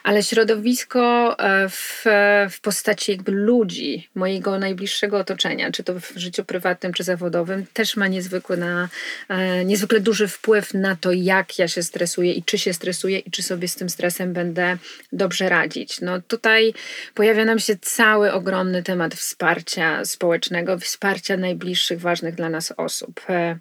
Ale 0.04 0.24
środowisko 0.24 1.36
e, 1.40 1.70
w, 1.70 2.06
w 2.50 2.62
postaci 2.62 3.12
jakby 3.12 3.32
ludzi, 3.32 4.10
mojego 4.16 4.60
najbliższego 4.60 5.18
otoczenia, 5.18 5.72
czy 5.72 5.84
to 5.84 6.00
w 6.00 6.12
życiu 6.16 6.46
prywatnym, 6.46 6.94
czy 6.94 7.04
zawodowym, 7.04 7.66
też 7.74 7.96
ma 7.96 8.08
nie 8.08 8.23
niezwykły, 8.24 8.58
na, 8.58 8.90
e, 9.30 9.66
niezwykle 9.66 10.00
duży 10.00 10.28
wpływ 10.28 10.74
na 10.74 10.96
to, 10.96 11.12
jak 11.12 11.60
ja 11.60 11.68
się 11.68 11.84
stresuję 11.84 12.34
i 12.34 12.44
czy 12.44 12.58
się 12.58 12.74
stresuję 12.74 13.20
i 13.20 13.32
czy 13.32 13.44
sobie 13.44 13.68
z 13.68 13.76
tym 13.76 13.90
stresem 13.90 14.34
będę 14.34 14.78
dobrze 15.12 15.50
radzić. 15.50 16.02
No 16.02 16.22
tutaj 16.22 16.74
pojawia 17.14 17.46
nam 17.46 17.60
się 17.60 17.76
cały 17.82 18.32
ogromny 18.32 18.84
temat 18.84 19.16
wsparcia 19.16 20.06
społecznego, 20.06 20.80
wsparcia 20.80 21.38
najbliższych, 21.38 22.00
ważnych 22.00 22.36
dla 22.36 22.50
nas 22.50 22.74
osób. 22.78 23.22
E, 23.30 23.58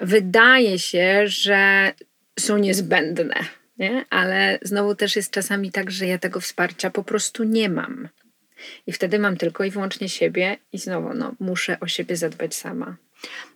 wydaje 0.00 0.78
się, 0.78 1.22
że 1.26 1.92
są 2.38 2.58
niezbędne. 2.58 3.34
Nie? 3.78 4.04
Ale 4.10 4.58
znowu 4.62 4.94
też 4.94 5.16
jest 5.16 5.30
czasami 5.30 5.72
tak, 5.72 5.90
że 5.90 6.06
ja 6.06 6.18
tego 6.18 6.40
wsparcia 6.40 6.90
po 6.90 7.04
prostu 7.04 7.44
nie 7.44 7.68
mam. 7.68 8.08
I 8.86 8.92
wtedy 8.92 9.18
mam 9.18 9.36
tylko 9.36 9.64
i 9.64 9.70
wyłącznie 9.70 10.08
siebie, 10.08 10.56
i 10.72 10.78
znowu 10.78 11.14
no, 11.14 11.34
muszę 11.40 11.80
o 11.80 11.86
siebie 11.86 12.16
zadbać 12.16 12.54
sama. 12.54 12.96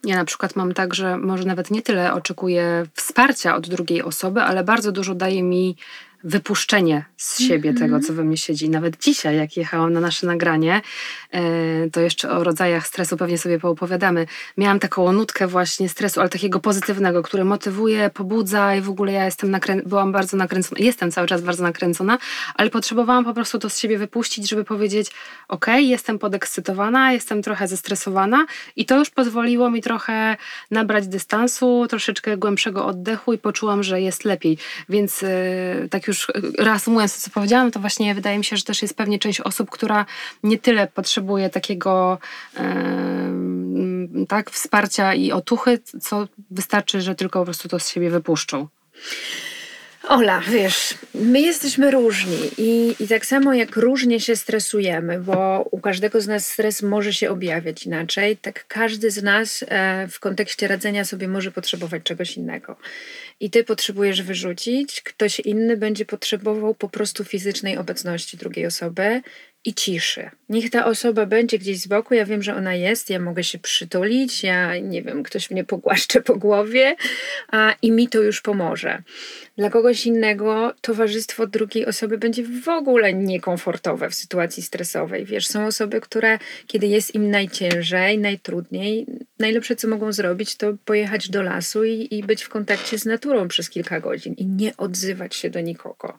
Ja 0.05 0.17
na 0.17 0.25
przykład 0.25 0.57
mam 0.57 0.75
tak, 0.75 0.95
że 0.95 1.19
może 1.19 1.45
nawet 1.45 1.71
nie 1.71 1.83
tyle 1.83 2.15
oczekuję 2.15 2.87
wsparcia 2.95 3.57
od 3.57 3.69
drugiej 3.69 4.03
osoby, 4.03 4.43
ale 4.43 4.65
bardzo 4.65 4.93
dużo 4.93 5.15
daje 5.15 5.43
mi 5.43 5.77
wypuszczenie 6.25 7.05
z 7.17 7.39
siebie 7.39 7.71
mm 7.71 7.77
-hmm. 7.77 7.85
tego, 7.85 8.01
co 8.01 8.13
we 8.13 8.25
mnie 8.25 8.37
siedzi. 8.37 8.71
Nawet 8.71 8.99
dzisiaj, 8.99 9.37
jak 9.37 9.57
jechałam 9.57 9.93
na 9.93 10.01
nasze 10.01 10.27
nagranie, 10.27 10.81
e, 11.31 11.43
to 11.91 12.01
jeszcze 12.01 12.31
o 12.31 12.45
rodzajach 12.45 12.87
stresu 12.87 13.17
pewnie 13.17 13.39
sobie 13.39 13.59
poopowiadamy. 13.59 14.27
Miałam 14.57 14.79
taką 14.79 15.13
nutkę 15.13 15.47
właśnie 15.47 15.89
stresu, 15.89 16.21
ale 16.21 16.29
takiego 16.29 16.61
pozytywnego, 16.61 17.23
który 17.23 17.45
motywuje, 17.45 18.11
pobudza 18.11 18.75
i 18.75 18.81
w 18.81 18.91
ogóle 18.91 19.13
ja 19.13 19.25
jestem 19.25 19.51
nakrę- 19.51 19.83
byłam 19.87 20.13
bardzo 20.13 20.37
nakręcona, 20.37 20.81
jestem 20.81 21.11
cały 21.11 21.27
czas 21.27 21.43
bardzo 21.43 21.63
nakręcona, 21.63 22.19
ale 22.55 22.71
potrzebowałam 22.71 23.25
po 23.25 23.35
prostu 23.35 23.59
to 23.59 23.71
z 23.71 23.79
siebie 23.79 23.99
wypuścić, 23.99 24.49
żeby 24.49 24.65
powiedzieć, 24.65 25.11
ok, 25.49 25.67
jestem 25.77 26.19
podekscytowana, 26.19 27.13
jestem 27.13 27.43
trochę 27.43 27.69
zestresowana 27.69 28.47
i 28.77 28.87
to 28.87 28.99
już 28.99 29.11
pozwoliło 29.11 29.71
mi 29.71 29.83
trochę 29.83 30.37
nabrać 30.71 31.07
dystansu, 31.07 31.87
troszeczkę 31.89 32.37
głębszego 32.37 32.87
oddechu 32.87 33.33
i 33.33 33.39
poczułam, 33.39 33.83
że 33.83 34.01
jest 34.01 34.25
lepiej. 34.25 34.59
Więc 34.89 35.23
e, 35.23 35.29
tak 35.91 36.07
już 36.07 36.12
już 36.13 36.33
reasumując 36.59 37.15
to, 37.15 37.21
co 37.21 37.31
powiedziałam, 37.31 37.71
to 37.71 37.81
właśnie 37.81 38.15
wydaje 38.15 38.39
mi 38.39 38.45
się, 38.45 38.57
że 38.57 38.63
też 38.63 38.83
jest 38.83 38.95
pewnie 38.97 39.19
część 39.19 39.41
osób, 39.41 39.71
która 39.71 40.07
nie 40.43 40.59
tyle 40.59 40.87
potrzebuje 40.87 41.51
takiego 41.51 42.19
yy, 42.57 44.27
tak, 44.29 44.51
wsparcia 44.51 45.15
i 45.15 45.33
otuchy, 45.33 45.79
co 46.01 46.29
wystarczy, 46.51 47.01
że 47.01 47.15
tylko 47.15 47.39
po 47.39 47.45
prostu 47.45 47.69
to 47.69 47.79
z 47.79 47.89
siebie 47.89 48.11
wypuszczą. 48.11 48.69
Ola, 50.09 50.41
wiesz, 50.41 50.95
my 51.15 51.41
jesteśmy 51.41 51.91
różni 51.91 52.39
i, 52.59 52.95
i 53.01 53.09
tak 53.09 53.27
samo 53.27 53.55
jak 53.55 53.77
różnie 53.77 54.21
się 54.21 54.37
stresujemy, 54.37 55.21
bo 55.21 55.69
u 55.71 55.81
każdego 55.81 56.21
z 56.21 56.27
nas 56.27 56.47
stres 56.47 56.83
może 56.83 57.13
się 57.13 57.31
objawiać 57.31 57.87
inaczej, 57.87 58.37
tak 58.37 58.65
każdy 58.69 59.11
z 59.11 59.23
nas 59.23 59.65
e, 59.69 60.09
w 60.09 60.21
kontekście 60.21 60.69
radzenia 60.69 61.05
sobie 61.05 61.29
może 61.29 61.51
potrzebować 61.53 62.03
czegoś 62.03 62.37
innego. 62.37 62.77
I 63.43 63.51
ty 63.51 63.65
potrzebujesz 63.65 64.23
wyrzucić, 64.23 65.01
ktoś 65.01 65.41
inny 65.41 65.77
będzie 65.77 66.05
potrzebował 66.05 66.75
po 66.75 66.89
prostu 66.89 67.25
fizycznej 67.25 67.79
obecności 67.79 68.37
drugiej 68.37 68.67
osoby 68.67 69.23
i 69.65 69.75
ciszy. 69.75 70.31
Niech 70.49 70.71
ta 70.71 70.87
osoba 70.87 71.27
będzie 71.27 71.59
gdzieś 71.59 71.79
z 71.79 71.87
boku, 71.87 72.15
ja 72.15 72.25
wiem, 72.25 72.43
że 72.43 72.55
ona 72.57 72.75
jest, 72.75 73.11
ja 73.11 73.21
mogę 73.21 73.45
się 73.45 73.59
przytulić, 73.59 74.43
ja 74.43 74.79
nie 74.79 75.03
wiem, 75.03 75.23
ktoś 75.23 75.51
mnie 75.51 75.65
pogłaszcze 75.65 76.21
po 76.21 76.37
głowie 76.37 76.97
a, 77.49 77.75
i 77.83 77.93
mi 77.93 78.09
to 78.09 78.23
już 78.23 78.41
pomoże. 78.41 79.03
Dla 79.57 79.71
kogoś 79.71 80.07
innego 80.07 80.75
towarzystwo 80.81 81.47
drugiej 81.47 81.87
osoby 81.87 82.19
będzie 82.19 82.43
w 82.43 82.69
ogóle 82.69 83.15
niekomfortowe 83.15 84.11
w 84.11 84.15
sytuacji 84.15 84.63
stresowej. 84.63 85.25
Wiesz, 85.25 85.47
są 85.47 85.67
osoby, 85.67 86.01
które 86.01 86.39
kiedy 86.67 86.87
jest 86.87 87.15
im 87.15 87.31
najciężej, 87.31 88.19
najtrudniej, 88.19 89.07
najlepsze 89.39 89.77
co 89.77 89.89
mogą 89.89 90.13
zrobić 90.13 90.57
to 90.57 90.75
pojechać 90.85 91.29
do 91.29 91.43
lasu 91.43 91.85
i, 91.85 92.09
i 92.11 92.23
być 92.23 92.43
w 92.43 92.49
kontakcie 92.49 92.99
z 92.99 93.05
naturą 93.05 93.49
przez 93.49 93.71
kilka 93.71 94.01
godzin 94.01 94.35
i 94.35 94.47
nie 94.47 94.77
odzywać 94.77 95.35
się 95.37 95.51
do 95.51 95.61
nikogo. 95.61 96.19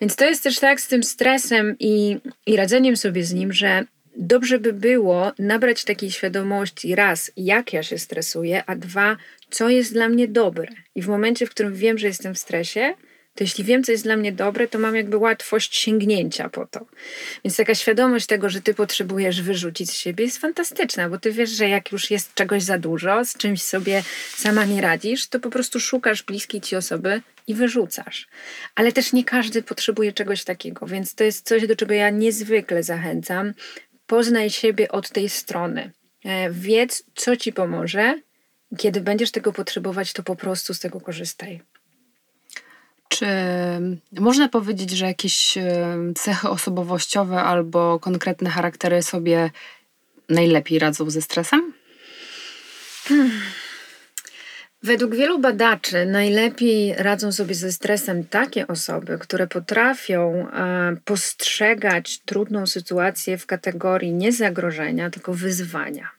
Więc 0.00 0.16
to 0.16 0.24
jest 0.24 0.42
też 0.42 0.58
tak 0.58 0.80
z 0.80 0.88
tym 0.88 1.02
stresem 1.02 1.76
i, 1.78 2.18
i 2.46 2.57
radzeniem 2.58 2.96
sobie 2.96 3.24
z 3.24 3.32
nim, 3.32 3.52
że 3.52 3.84
dobrze 4.16 4.58
by 4.58 4.72
było 4.72 5.32
nabrać 5.38 5.84
takiej 5.84 6.10
świadomości 6.10 6.94
raz, 6.94 7.30
jak 7.36 7.72
ja 7.72 7.82
się 7.82 7.98
stresuję, 7.98 8.64
a 8.66 8.76
dwa, 8.76 9.16
co 9.50 9.68
jest 9.68 9.92
dla 9.92 10.08
mnie 10.08 10.28
dobre. 10.28 10.68
I 10.94 11.02
w 11.02 11.08
momencie, 11.08 11.46
w 11.46 11.50
którym 11.50 11.74
wiem, 11.74 11.98
że 11.98 12.06
jestem 12.06 12.34
w 12.34 12.38
stresie, 12.38 12.94
to 13.38 13.44
jeśli 13.44 13.64
wiem, 13.64 13.84
co 13.84 13.92
jest 13.92 14.04
dla 14.04 14.16
mnie 14.16 14.32
dobre, 14.32 14.68
to 14.68 14.78
mam 14.78 14.96
jakby 14.96 15.16
łatwość 15.16 15.76
sięgnięcia 15.76 16.48
po 16.48 16.66
to. 16.66 16.86
Więc 17.44 17.56
taka 17.56 17.74
świadomość 17.74 18.26
tego, 18.26 18.50
że 18.50 18.60
ty 18.60 18.74
potrzebujesz 18.74 19.42
wyrzucić 19.42 19.90
z 19.90 19.94
siebie 19.94 20.24
jest 20.24 20.38
fantastyczna, 20.38 21.08
bo 21.08 21.18
ty 21.18 21.32
wiesz, 21.32 21.50
że 21.50 21.68
jak 21.68 21.92
już 21.92 22.10
jest 22.10 22.34
czegoś 22.34 22.62
za 22.62 22.78
dużo, 22.78 23.24
z 23.24 23.36
czymś 23.36 23.62
sobie 23.62 24.02
sama 24.36 24.64
nie 24.64 24.80
radzisz, 24.80 25.28
to 25.28 25.40
po 25.40 25.50
prostu 25.50 25.80
szukasz 25.80 26.22
bliskiej 26.22 26.60
ci 26.60 26.76
osoby 26.76 27.22
i 27.46 27.54
wyrzucasz. 27.54 28.28
Ale 28.74 28.92
też 28.92 29.12
nie 29.12 29.24
każdy 29.24 29.62
potrzebuje 29.62 30.12
czegoś 30.12 30.44
takiego, 30.44 30.86
więc 30.86 31.14
to 31.14 31.24
jest 31.24 31.46
coś, 31.46 31.66
do 31.66 31.76
czego 31.76 31.94
ja 31.94 32.10
niezwykle 32.10 32.82
zachęcam. 32.82 33.54
Poznaj 34.06 34.50
siebie 34.50 34.88
od 34.88 35.10
tej 35.10 35.28
strony. 35.28 35.92
E, 36.24 36.50
wiedz, 36.50 37.04
co 37.14 37.36
ci 37.36 37.52
pomoże. 37.52 38.20
Kiedy 38.78 39.00
będziesz 39.00 39.30
tego 39.30 39.52
potrzebować, 39.52 40.12
to 40.12 40.22
po 40.22 40.36
prostu 40.36 40.74
z 40.74 40.80
tego 40.80 41.00
korzystaj. 41.00 41.60
Czy 43.18 43.26
można 44.20 44.48
powiedzieć, 44.48 44.90
że 44.90 45.06
jakieś 45.06 45.58
cechy 46.16 46.48
osobowościowe 46.48 47.42
albo 47.42 47.98
konkretne 48.00 48.50
charaktery 48.50 49.02
sobie 49.02 49.50
najlepiej 50.28 50.78
radzą 50.78 51.10
ze 51.10 51.22
stresem? 51.22 51.72
Hmm. 53.04 53.30
Według 54.82 55.14
wielu 55.14 55.38
badaczy 55.38 56.06
najlepiej 56.06 56.94
radzą 56.94 57.32
sobie 57.32 57.54
ze 57.54 57.72
stresem 57.72 58.24
takie 58.24 58.66
osoby, 58.66 59.18
które 59.18 59.46
potrafią 59.46 60.48
e, 60.50 60.96
postrzegać 61.04 62.18
trudną 62.18 62.66
sytuację 62.66 63.38
w 63.38 63.46
kategorii 63.46 64.12
nie 64.12 64.32
zagrożenia, 64.32 65.10
tylko 65.10 65.34
wyzwania. 65.34 66.17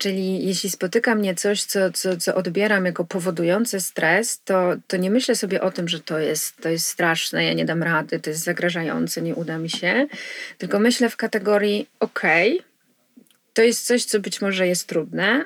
Czyli 0.00 0.46
jeśli 0.46 0.70
spotyka 0.70 1.14
mnie 1.14 1.34
coś, 1.34 1.64
co, 1.64 1.92
co, 1.92 2.16
co 2.16 2.34
odbieram 2.34 2.84
jako 2.84 3.04
powodujące 3.04 3.80
stres, 3.80 4.40
to, 4.44 4.72
to 4.86 4.96
nie 4.96 5.10
myślę 5.10 5.36
sobie 5.36 5.60
o 5.60 5.70
tym, 5.70 5.88
że 5.88 6.00
to 6.00 6.18
jest, 6.18 6.56
to 6.56 6.68
jest 6.68 6.86
straszne, 6.86 7.44
ja 7.44 7.52
nie 7.52 7.64
dam 7.64 7.82
rady, 7.82 8.20
to 8.20 8.30
jest 8.30 8.44
zagrażające, 8.44 9.22
nie 9.22 9.34
uda 9.34 9.58
mi 9.58 9.70
się, 9.70 10.06
tylko 10.58 10.78
myślę 10.78 11.10
w 11.10 11.16
kategorii: 11.16 11.88
OK, 12.00 12.22
to 13.54 13.62
jest 13.62 13.86
coś, 13.86 14.04
co 14.04 14.20
być 14.20 14.40
może 14.40 14.66
jest 14.66 14.86
trudne, 14.86 15.44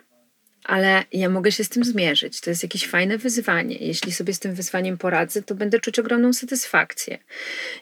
ale 0.65 1.05
ja 1.13 1.29
mogę 1.29 1.53
się 1.53 1.65
z 1.65 1.69
tym 1.69 1.85
zmierzyć. 1.85 2.41
To 2.41 2.51
jest 2.51 2.63
jakieś 2.63 2.87
fajne 2.87 3.19
wyzwanie. 3.19 3.77
Jeśli 3.77 4.13
sobie 4.13 4.35
z 4.35 4.39
tym 4.39 4.55
wyzwaniem 4.55 4.99
poradzę, 4.99 5.43
to 5.43 5.55
będę 5.55 5.81
czuć 5.81 5.99
ogromną 5.99 6.33
satysfakcję. 6.33 7.19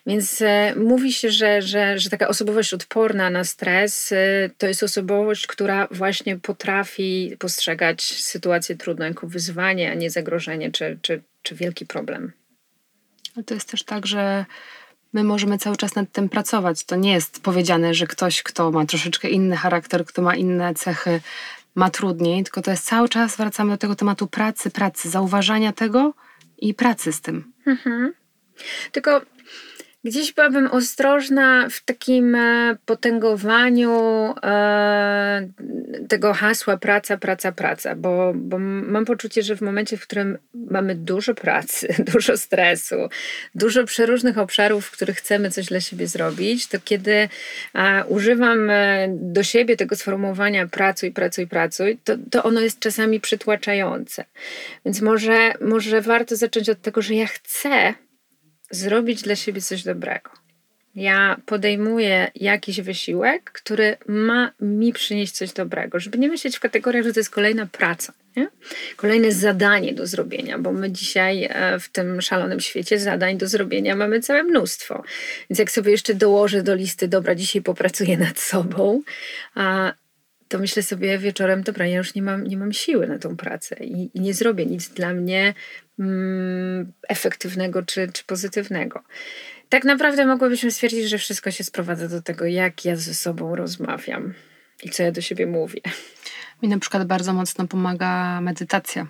Więc 0.07 0.43
e, 0.43 0.75
mówi 0.77 1.13
się, 1.13 1.31
że, 1.31 1.63
że, 1.63 1.99
że 1.99 2.11
taka 2.11 2.29
osobowość 2.29 2.75
odporna 2.75 3.31
na 3.31 3.45
stres 3.45 4.13
e, 4.13 4.51
to 4.59 4.67
jest 4.67 4.83
osobowość, 4.83 5.47
która 5.47 5.89
właśnie 5.91 6.39
potrafi 6.39 7.37
postrzegać 7.39 8.03
sytuację 8.03 8.77
trudną 8.77 9.05
jako 9.07 9.27
wyzwanie, 9.27 9.91
a 9.91 9.95
nie 9.95 10.11
zagrożenie 10.11 10.71
czy, 10.71 10.99
czy, 11.03 11.23
czy 11.43 11.55
wielki 11.55 11.87
problem. 11.87 12.33
To 13.47 13.55
jest 13.55 13.71
też 13.71 13.83
tak, 13.83 14.07
że 14.07 14.45
my 15.13 15.25
możemy 15.25 15.59
cały 15.59 15.77
czas 15.77 15.95
nad 15.95 16.13
tym 16.13 16.29
pracować. 16.29 16.85
To 16.85 16.97
nie 16.97 17.13
jest 17.13 17.43
powiedziane, 17.43 17.95
że 17.95 18.07
ktoś, 18.07 18.43
kto 18.43 18.71
ma 18.71 18.87
troszeczkę 18.87 19.29
inny 19.29 19.57
charakter, 19.57 20.05
kto 20.05 20.23
ma 20.23 20.37
inne 20.37 20.75
cechy, 20.75 21.21
ma 21.75 21.91
trudniej, 21.91 22.45
tylko 22.45 22.63
to 22.63 22.71
jest 22.71 22.87
cały 22.87 23.09
czas, 23.09 23.37
wracamy 23.37 23.71
do 23.71 23.79
tego 23.79 23.95
tematu 23.97 24.27
pracy, 24.27 24.71
pracy, 24.71 25.11
zauważania 25.11 25.73
tego 25.73 26.15
i 26.59 26.75
pracy 26.75 27.13
z 27.13 27.21
tym. 27.21 27.53
Mhm. 27.67 28.13
Tylko 28.93 29.21
Gdzieś 30.05 30.33
byłabym 30.33 30.67
ostrożna 30.67 31.69
w 31.71 31.85
takim 31.85 32.35
e, 32.35 32.77
potęgowaniu 32.87 33.91
e, 34.43 35.49
tego 36.09 36.35
hasła 36.35 36.77
praca, 36.77 37.17
praca, 37.17 37.53
praca, 37.53 37.97
bo, 37.97 38.33
bo 38.35 38.59
mam 38.59 39.05
poczucie, 39.05 39.43
że 39.43 39.57
w 39.57 39.61
momencie, 39.61 39.97
w 39.97 40.03
którym 40.03 40.39
mamy 40.55 40.95
dużo 40.95 41.35
pracy, 41.35 41.95
dużo 42.13 42.37
stresu, 42.37 42.97
dużo 43.55 43.85
przeróżnych 43.85 44.39
obszarów, 44.39 44.87
w 44.87 44.91
których 44.91 45.17
chcemy 45.17 45.51
coś 45.51 45.67
dla 45.67 45.81
siebie 45.81 46.07
zrobić, 46.07 46.67
to 46.67 46.79
kiedy 46.85 47.29
używam 48.09 48.71
e, 48.71 49.09
do 49.11 49.43
siebie 49.43 49.77
tego 49.77 49.97
sformułowania 49.97 50.67
pracuj, 50.67 51.13
pracuj, 51.13 51.47
pracuj, 51.47 51.99
to, 52.05 52.15
to 52.31 52.43
ono 52.43 52.61
jest 52.61 52.79
czasami 52.79 53.21
przytłaczające. 53.21 54.25
Więc 54.85 55.01
może, 55.01 55.55
może 55.61 56.01
warto 56.01 56.37
zacząć 56.37 56.69
od 56.69 56.83
tego, 56.83 57.03
że 57.03 57.15
ja 57.15 57.27
chcę 57.27 57.95
zrobić 58.73 59.23
dla 59.23 59.37
siebie 59.37 59.61
coś 59.61 59.83
dobrego. 59.83 60.31
Ja 60.95 61.41
podejmuję 61.47 62.31
jakiś 62.35 62.81
wysiłek, 62.81 63.51
który 63.53 63.97
ma 64.07 64.53
mi 64.61 64.93
przynieść 64.93 65.33
coś 65.33 65.53
dobrego, 65.53 66.01
żeby 66.01 66.19
nie 66.19 66.29
myśleć 66.29 66.57
w 66.57 66.61
kategoriach, 66.61 67.05
że 67.05 67.13
to 67.13 67.21
jest 67.21 67.31
kolejna 67.31 67.67
praca, 67.67 68.13
nie? 68.37 68.49
kolejne 68.97 69.33
zadanie 69.33 69.95
do 69.95 70.07
zrobienia, 70.07 70.59
bo 70.59 70.73
my 70.73 70.91
dzisiaj 70.91 71.49
e, 71.51 71.79
w 71.81 71.89
tym 71.89 72.23
szalonym 72.23 72.61
świecie 72.61 72.99
zadań 72.99 73.39
do 73.39 73.49
zrobienia 73.49 73.97
mamy 73.97 74.21
całe 74.21 74.43
mnóstwo. 74.43 75.03
Więc 75.51 75.59
jak 75.59 75.71
sobie 75.71 75.91
jeszcze 75.91 76.15
dołożę 76.15 76.63
do 76.63 76.75
listy, 76.75 77.09
dobra, 77.09 77.35
dzisiaj 77.35 77.63
popracuję 77.63 78.17
nad 78.17 78.39
sobą, 78.41 79.03
a 79.55 79.93
to 80.49 80.59
myślę 80.59 80.83
sobie 80.83 81.19
wieczorem, 81.19 81.63
dobra, 81.63 81.87
ja 81.87 81.99
już 81.99 82.15
nie 82.15 82.23
mam, 82.23 82.47
nie 82.47 82.57
mam 82.57 82.73
siły 82.73 83.07
na 83.07 83.19
tą 83.19 83.37
pracę 83.37 83.77
i, 83.85 84.11
i 84.15 84.21
nie 84.21 84.35
zrobię 84.35 84.67
nic 84.67 84.89
dla 84.89 85.15
mnie 85.15 85.55
efektywnego 87.09 87.83
czy, 87.83 88.09
czy 88.13 88.25
pozytywnego. 88.25 89.03
Tak 89.69 89.85
naprawdę 89.85 90.27
mogłybyśmy 90.27 90.71
stwierdzić, 90.71 91.09
że 91.09 91.19
wszystko 91.19 91.51
się 91.51 91.65
sprowadza 91.65 92.09
do 92.09 92.23
tego, 92.23 92.47
jak 92.47 92.85
ja 92.85 92.97
ze 92.97 93.15
sobą 93.15 93.57
rozmawiam 93.57 94.35
i 94.83 94.91
co 94.91 95.03
ja 95.03 95.13
do 95.13 95.21
siebie 95.21 95.47
mówię. 95.47 95.81
Mi 96.63 96.69
na 96.69 96.79
przykład 96.79 97.07
bardzo 97.07 97.33
mocno 97.33 97.67
pomaga 97.67 98.41
medytacja. 98.41 99.07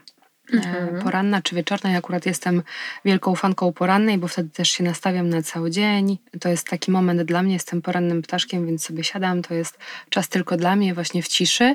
E, 0.53 0.57
mhm. 0.57 1.03
Poranna 1.03 1.43
czy 1.43 1.55
wieczorna. 1.55 1.91
Ja 1.91 1.99
akurat 1.99 2.27
jestem 2.27 2.63
wielką 3.05 3.35
fanką 3.35 3.73
porannej, 3.73 4.19
bo 4.19 4.29
wtedy 4.29 4.51
też 4.51 4.71
się 4.71 4.85
nastawiam 4.85 5.29
na 5.29 5.43
cały 5.43 5.71
dzień. 5.71 6.19
To 6.41 6.49
jest 6.49 6.67
taki 6.67 6.91
moment 6.91 7.23
dla 7.23 7.43
mnie. 7.43 7.53
Jestem 7.53 7.83
porannym 7.83 8.23
ptaszkiem, 8.23 8.67
więc 8.67 8.85
sobie 8.85 9.05
siadam. 9.05 9.43
To 9.43 9.55
jest 9.55 9.79
czas 10.11 10.29
tylko 10.29 10.57
dla 10.57 10.77
mnie, 10.77 10.95
właśnie 10.95 11.23
w 11.23 11.29
ciszy. 11.29 11.75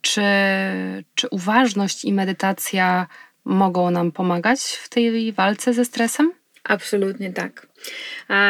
Czy, 0.00 0.22
czy 1.14 1.28
uważność 1.28 2.04
i 2.04 2.12
medytacja 2.12 3.06
mogą 3.44 3.90
nam 3.90 4.12
pomagać 4.12 4.60
w 4.60 4.88
tej 4.88 5.32
walce 5.32 5.74
ze 5.74 5.84
stresem? 5.84 6.32
Absolutnie 6.64 7.32
tak. 7.32 7.66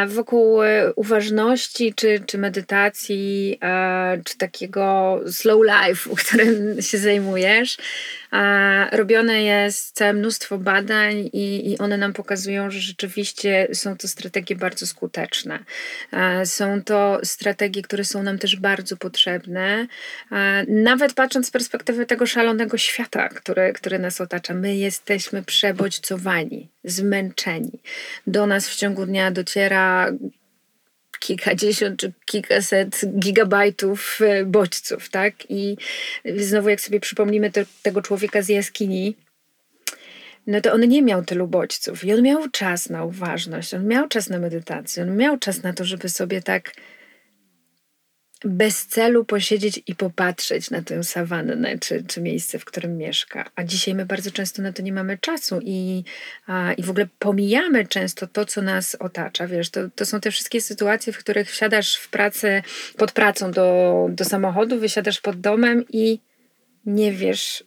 Wokół 0.07 0.62
e, 0.62 0.92
uważności, 0.95 1.95
czy, 1.95 2.21
czy 2.26 2.38
medytacji, 2.38 3.59
czy 4.25 4.38
takiego 4.38 5.21
slow 5.30 5.61
life, 5.62 6.11
którym 6.16 6.83
się 6.83 6.99
zajmujesz, 6.99 7.76
robione 8.92 9.42
jest 9.42 9.97
całe 9.97 10.12
mnóstwo 10.12 10.58
badań 10.58 11.30
i, 11.32 11.70
i 11.70 11.78
one 11.78 11.97
nam 11.97 12.12
pokazują, 12.12 12.70
że 12.70 12.80
rzeczywiście 12.80 13.68
są 13.73 13.97
to 13.97 14.08
strategie 14.08 14.56
bardzo 14.56 14.87
skuteczne. 14.87 15.58
Są 16.44 16.82
to 16.82 17.20
strategie, 17.25 17.82
które 17.82 18.04
są 18.04 18.23
nam 18.23 18.38
też 18.38 18.56
bardzo 18.56 18.97
potrzebne, 18.97 19.87
nawet 20.68 21.14
patrząc 21.14 21.47
z 21.47 21.50
perspektywy 21.50 22.06
tego 22.06 22.26
szalonego 22.26 22.78
świata, 22.78 23.28
który, 23.28 23.73
który 23.73 23.99
nas 23.99 24.20
otacza. 24.20 24.54
My 24.54 24.76
jesteśmy 24.76 25.42
przebodźcowani, 25.42 26.68
zmęczeni. 26.85 27.78
Do 28.26 28.47
nas 28.47 28.68
w 28.68 28.76
ciągu 28.76 29.06
dnia 29.06 29.30
dociera 29.30 30.11
kilkadziesiąt 31.18 32.00
czy 32.00 32.12
kilkaset 32.25 33.00
gigabajtów 33.18 34.20
e, 34.22 34.44
bodźców, 34.44 35.10
tak? 35.10 35.34
I 35.48 35.76
znowu, 36.37 36.68
jak 36.68 36.80
sobie 36.80 37.00
przypomnimy 37.00 37.50
te, 37.50 37.64
tego 37.83 38.02
człowieka 38.02 38.42
z 38.42 38.48
jaskini, 38.48 39.16
no 40.46 40.61
to 40.61 40.72
on 40.72 40.88
nie 40.88 41.02
miał 41.02 41.24
tylu 41.24 41.46
bodźców 41.46 42.04
i 42.04 42.12
on 42.12 42.22
miał 42.22 42.48
czas 42.48 42.90
na 42.90 43.04
uważność, 43.04 43.74
on 43.74 43.87
miał 43.87 44.09
czas 44.09 44.28
na 44.28 44.38
medytację, 44.38 45.02
on 45.02 45.16
miał 45.16 45.38
czas 45.38 45.62
na 45.62 45.72
to, 45.72 45.85
żeby 45.85 46.09
sobie 46.09 46.42
tak 46.42 46.72
bez 48.44 48.87
celu 48.87 49.24
posiedzieć 49.24 49.83
i 49.87 49.94
popatrzeć 49.94 50.70
na 50.70 50.83
tę 50.83 51.05
sawannę 51.05 51.79
czy, 51.79 52.05
czy 52.09 52.20
miejsce, 52.20 52.59
w 52.59 52.64
którym 52.64 52.96
mieszka. 52.96 53.51
A 53.57 53.64
dzisiaj 53.64 53.94
my 53.94 54.07
bardzo 54.07 54.31
często 54.31 54.62
na 54.62 54.72
to 54.72 54.83
nie 54.83 54.92
mamy 54.92 55.18
czasu 55.18 55.61
i, 55.64 56.05
a, 56.46 56.72
i 56.72 56.83
w 56.83 56.90
ogóle 56.90 57.09
pomijamy 57.18 57.87
często 57.87 58.27
to, 58.27 58.44
co 58.44 58.62
nas 58.62 58.94
otacza. 58.94 59.46
Wiesz, 59.46 59.70
to, 59.70 59.81
to 59.94 60.07
są 60.07 60.20
te 60.20 60.31
wszystkie 60.31 60.61
sytuacje, 60.61 61.12
w 61.12 61.18
których 61.18 61.51
wsiadasz 61.51 61.96
w 61.96 62.09
pracę, 62.09 62.62
pod 62.96 63.12
pracą 63.12 63.51
do, 63.51 64.07
do 64.11 64.24
samochodu, 64.24 64.79
wysiadasz 64.79 65.20
pod 65.20 65.40
domem 65.40 65.85
i 65.92 66.20
nie 66.87 67.12
wiesz, 67.12 67.64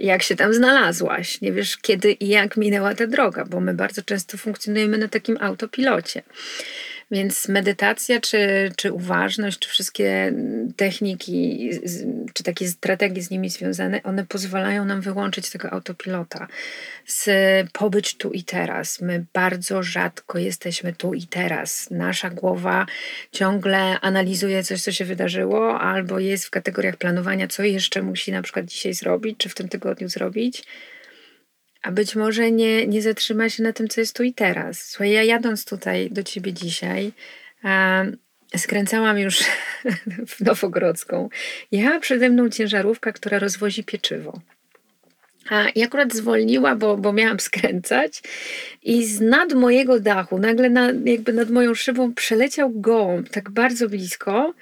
jak 0.00 0.22
się 0.22 0.36
tam 0.36 0.54
znalazłaś, 0.54 1.40
nie 1.40 1.52
wiesz, 1.52 1.76
kiedy 1.76 2.12
i 2.12 2.28
jak 2.28 2.56
minęła 2.56 2.94
ta 2.94 3.06
droga, 3.06 3.44
bo 3.44 3.60
my 3.60 3.74
bardzo 3.74 4.02
często 4.02 4.38
funkcjonujemy 4.38 4.98
na 4.98 5.08
takim 5.08 5.36
autopilocie. 5.40 6.22
Więc 7.10 7.48
medytacja, 7.48 8.20
czy, 8.20 8.72
czy 8.76 8.92
uważność, 8.92 9.58
czy 9.58 9.68
wszystkie 9.68 10.32
techniki, 10.76 11.70
czy 12.32 12.42
takie 12.42 12.68
strategie 12.68 13.22
z 13.22 13.30
nimi 13.30 13.50
związane, 13.50 14.02
one 14.02 14.26
pozwalają 14.26 14.84
nam 14.84 15.00
wyłączyć 15.00 15.50
tego 15.50 15.72
autopilota, 15.72 16.46
z 17.06 17.28
pobyć 17.72 18.16
tu 18.16 18.30
i 18.32 18.42
teraz. 18.42 19.00
My 19.00 19.24
bardzo 19.32 19.82
rzadko 19.82 20.38
jesteśmy 20.38 20.92
tu 20.92 21.14
i 21.14 21.22
teraz. 21.22 21.90
Nasza 21.90 22.30
głowa 22.30 22.86
ciągle 23.32 24.00
analizuje 24.00 24.62
coś, 24.62 24.82
co 24.82 24.92
się 24.92 25.04
wydarzyło, 25.04 25.80
albo 25.80 26.18
jest 26.18 26.46
w 26.46 26.50
kategoriach 26.50 26.96
planowania, 26.96 27.48
co 27.48 27.62
jeszcze 27.62 28.02
musi 28.02 28.32
na 28.32 28.42
przykład 28.42 28.66
dzisiaj 28.66 28.94
zrobić, 28.94 29.38
czy 29.38 29.48
w 29.48 29.54
tym 29.54 29.68
tygodniu 29.68 30.08
zrobić 30.08 30.64
a 31.86 31.92
być 31.92 32.16
może 32.16 32.52
nie, 32.52 32.86
nie 32.86 33.02
zatrzyma 33.02 33.48
się 33.48 33.62
na 33.62 33.72
tym, 33.72 33.88
co 33.88 34.00
jest 34.00 34.16
tu 34.16 34.22
i 34.22 34.32
teraz. 34.32 34.80
Słuchaj, 34.80 35.10
ja 35.10 35.22
jadąc 35.22 35.64
tutaj 35.64 36.10
do 36.10 36.22
ciebie 36.22 36.52
dzisiaj, 36.52 37.12
skręcałam 38.56 39.18
już 39.18 39.44
w 40.36 40.40
Nowogrodzką. 40.40 41.28
Jechała 41.72 42.00
przede 42.00 42.30
mną 42.30 42.50
ciężarówka, 42.50 43.12
która 43.12 43.38
rozwozi 43.38 43.84
pieczywo. 43.84 44.40
A 45.50 45.68
i 45.68 45.82
akurat 45.82 46.14
zwolniła, 46.14 46.76
bo, 46.76 46.96
bo 46.96 47.12
miałam 47.12 47.40
skręcać 47.40 48.22
i 48.82 49.06
z 49.06 49.20
nad 49.20 49.52
mojego 49.52 50.00
dachu, 50.00 50.38
nagle 50.38 50.70
na, 50.70 50.92
jakby 51.04 51.32
nad 51.32 51.50
moją 51.50 51.74
szybą 51.74 52.14
przeleciał 52.14 52.70
gołąb 52.70 53.28
tak 53.28 53.50
bardzo 53.50 53.88
blisko 53.88 54.54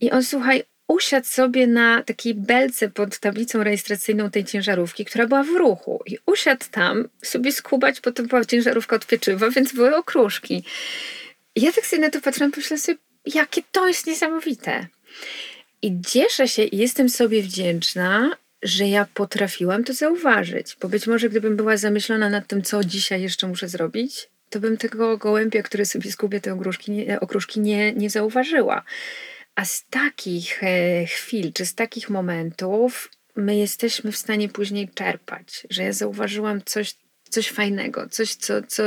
i 0.00 0.10
on, 0.10 0.24
słuchaj, 0.24 0.62
usiadł 0.88 1.26
sobie 1.26 1.66
na 1.66 2.02
takiej 2.02 2.34
belce 2.34 2.88
pod 2.88 3.18
tablicą 3.18 3.64
rejestracyjną 3.64 4.30
tej 4.30 4.44
ciężarówki, 4.44 5.04
która 5.04 5.26
była 5.26 5.42
w 5.42 5.48
ruchu. 5.48 6.02
I 6.06 6.18
usiadł 6.26 6.64
tam 6.70 7.08
sobie 7.22 7.52
skubać, 7.52 8.00
bo 8.00 8.12
to 8.12 8.22
była 8.22 8.44
ciężarówka 8.44 8.96
od 8.96 9.06
pieczywa, 9.06 9.50
więc 9.50 9.72
były 9.72 9.96
okruszki. 9.96 10.64
I 11.54 11.60
ja 11.60 11.72
tak 11.72 11.86
sobie 11.86 12.02
na 12.02 12.10
to 12.10 12.20
patrzyłam, 12.20 12.52
pomyślałam 12.52 12.80
sobie, 12.80 12.98
jakie 13.34 13.62
to 13.72 13.88
jest 13.88 14.06
niesamowite. 14.06 14.86
I 15.82 16.00
cieszę 16.06 16.48
się 16.48 16.62
i 16.62 16.76
jestem 16.76 17.08
sobie 17.08 17.42
wdzięczna, 17.42 18.36
że 18.62 18.88
ja 18.88 19.06
potrafiłam 19.14 19.84
to 19.84 19.92
zauważyć, 19.92 20.76
bo 20.80 20.88
być 20.88 21.06
może 21.06 21.28
gdybym 21.28 21.56
była 21.56 21.76
zamyślona 21.76 22.30
nad 22.30 22.46
tym, 22.46 22.62
co 22.62 22.84
dzisiaj 22.84 23.22
jeszcze 23.22 23.48
muszę 23.48 23.68
zrobić, 23.68 24.28
to 24.50 24.60
bym 24.60 24.76
tego 24.76 25.18
gołębia, 25.18 25.62
który 25.62 25.86
sobie 25.86 26.12
skubie 26.12 26.40
te 26.40 26.52
okruszki, 26.52 26.92
nie, 26.92 27.20
okruszki 27.20 27.60
nie, 27.60 27.92
nie 27.92 28.10
zauważyła. 28.10 28.82
A 29.56 29.64
z 29.64 29.86
takich 29.90 30.62
e, 30.62 31.06
chwil, 31.06 31.52
czy 31.52 31.66
z 31.66 31.74
takich 31.74 32.10
momentów 32.10 33.10
my 33.36 33.56
jesteśmy 33.56 34.12
w 34.12 34.16
stanie 34.16 34.48
później 34.48 34.88
czerpać, 34.88 35.66
że 35.70 35.82
ja 35.82 35.92
zauważyłam 35.92 36.62
coś, 36.64 36.94
coś 37.28 37.48
fajnego, 37.48 38.08
coś, 38.08 38.34
co, 38.34 38.62
co, 38.62 38.82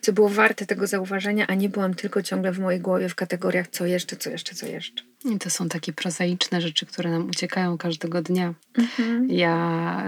co 0.00 0.12
było 0.12 0.28
warte 0.28 0.66
tego 0.66 0.86
zauważenia, 0.86 1.46
a 1.46 1.54
nie 1.54 1.68
byłam 1.68 1.94
tylko 1.94 2.22
ciągle 2.22 2.52
w 2.52 2.58
mojej 2.58 2.80
głowie 2.80 3.08
w 3.08 3.14
kategoriach 3.14 3.68
co 3.68 3.86
jeszcze, 3.86 4.16
co 4.16 4.30
jeszcze, 4.30 4.54
co 4.54 4.66
jeszcze. 4.66 5.02
I 5.24 5.38
to 5.38 5.50
są 5.50 5.68
takie 5.68 5.92
prozaiczne 5.92 6.60
rzeczy, 6.60 6.86
które 6.86 7.10
nam 7.10 7.28
uciekają 7.28 7.78
każdego 7.78 8.22
dnia. 8.22 8.54
Mhm. 8.78 9.30
Ja, 9.30 10.04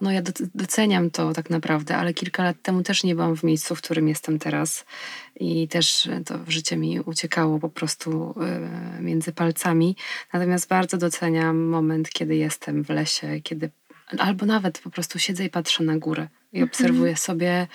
no 0.00 0.12
ja 0.12 0.22
doceniam 0.54 1.10
to 1.10 1.32
tak 1.32 1.50
naprawdę, 1.50 1.96
ale 1.96 2.14
kilka 2.14 2.44
lat 2.44 2.56
temu 2.62 2.82
też 2.82 3.04
nie 3.04 3.14
byłam 3.14 3.36
w 3.36 3.44
miejscu, 3.44 3.74
w 3.74 3.82
którym 3.82 4.08
jestem 4.08 4.38
teraz. 4.38 4.84
I 5.40 5.68
też 5.68 6.08
to 6.26 6.38
życie 6.48 6.76
mi 6.76 7.00
uciekało 7.00 7.58
po 7.58 7.68
prostu 7.68 8.34
y, 8.98 9.02
między 9.02 9.32
palcami. 9.32 9.96
Natomiast 10.32 10.68
bardzo 10.68 10.96
doceniam 10.96 11.58
moment, 11.58 12.10
kiedy 12.10 12.36
jestem 12.36 12.84
w 12.84 12.90
lesie, 12.90 13.40
kiedy 13.42 13.70
albo 14.18 14.46
nawet 14.46 14.78
po 14.78 14.90
prostu 14.90 15.18
siedzę 15.18 15.44
i 15.44 15.50
patrzę 15.50 15.84
na 15.84 15.98
górę 15.98 16.28
i 16.52 16.56
mhm. 16.56 16.70
obserwuję 16.70 17.16
sobie 17.16 17.66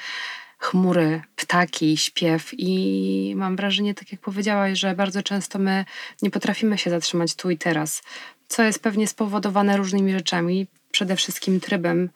chmury, 0.60 1.22
ptaki, 1.36 1.98
śpiew 1.98 2.52
i 2.58 3.34
mam 3.36 3.56
wrażenie, 3.56 3.94
tak 3.94 4.12
jak 4.12 4.22
powiedziałaś, 4.22 4.80
że 4.80 4.96
bardzo 4.96 5.24
często 5.24 5.60
my 5.60 5.86
nie 6.22 6.32
potrafimy 6.32 6.78
się 6.78 6.90
zatrzymać 6.90 7.36
tu 7.36 7.50
i 7.50 7.58
teraz, 7.58 8.04
co 8.48 8.64
jest 8.64 8.80
pewnie 8.80 9.08
spowodowane 9.08 9.78
różnymi 9.78 10.12
rzeczami, 10.12 10.68
przede 10.92 11.16
wszystkim 11.16 11.60
trybem, 11.60 12.10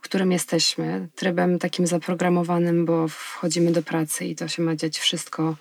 którym 0.00 0.32
jesteśmy, 0.32 1.08
trybem 1.14 1.58
takim 1.58 1.86
zaprogramowanym, 1.86 2.84
bo 2.84 3.08
wchodzimy 3.08 3.72
do 3.72 3.82
pracy 3.82 4.24
i 4.24 4.36
to 4.36 4.48
się 4.48 4.62
ma 4.62 4.76
dziać 4.76 4.98
wszystko 4.98 5.56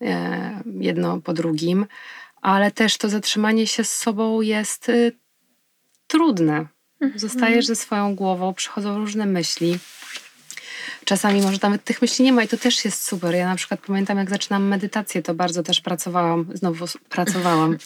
e, 0.00 0.62
jedno 0.80 1.20
po 1.20 1.32
drugim, 1.32 1.86
ale 2.40 2.70
też 2.70 2.98
to 2.98 3.08
zatrzymanie 3.08 3.66
się 3.66 3.84
z 3.84 3.92
sobą 3.92 4.40
jest 4.40 4.88
y, 4.88 5.12
trudne. 6.06 6.66
Mhm. 7.00 7.18
Zostajesz 7.18 7.66
ze 7.66 7.76
swoją 7.76 8.14
głową, 8.14 8.54
przychodzą 8.54 8.98
różne 8.98 9.26
myśli. 9.26 9.78
Czasami 11.04 11.42
może 11.42 11.58
nawet 11.62 11.84
tych 11.84 12.02
myśli 12.02 12.24
nie 12.24 12.32
ma 12.32 12.42
i 12.42 12.48
to 12.48 12.56
też 12.56 12.84
jest 12.84 13.04
super. 13.04 13.34
Ja 13.34 13.48
na 13.48 13.56
przykład 13.56 13.80
pamiętam, 13.86 14.18
jak 14.18 14.30
zaczynam 14.30 14.64
medytację, 14.64 15.22
to 15.22 15.34
bardzo 15.34 15.62
też 15.62 15.80
pracowałam, 15.80 16.46
znowu 16.54 16.86
pracowałam. 17.08 17.76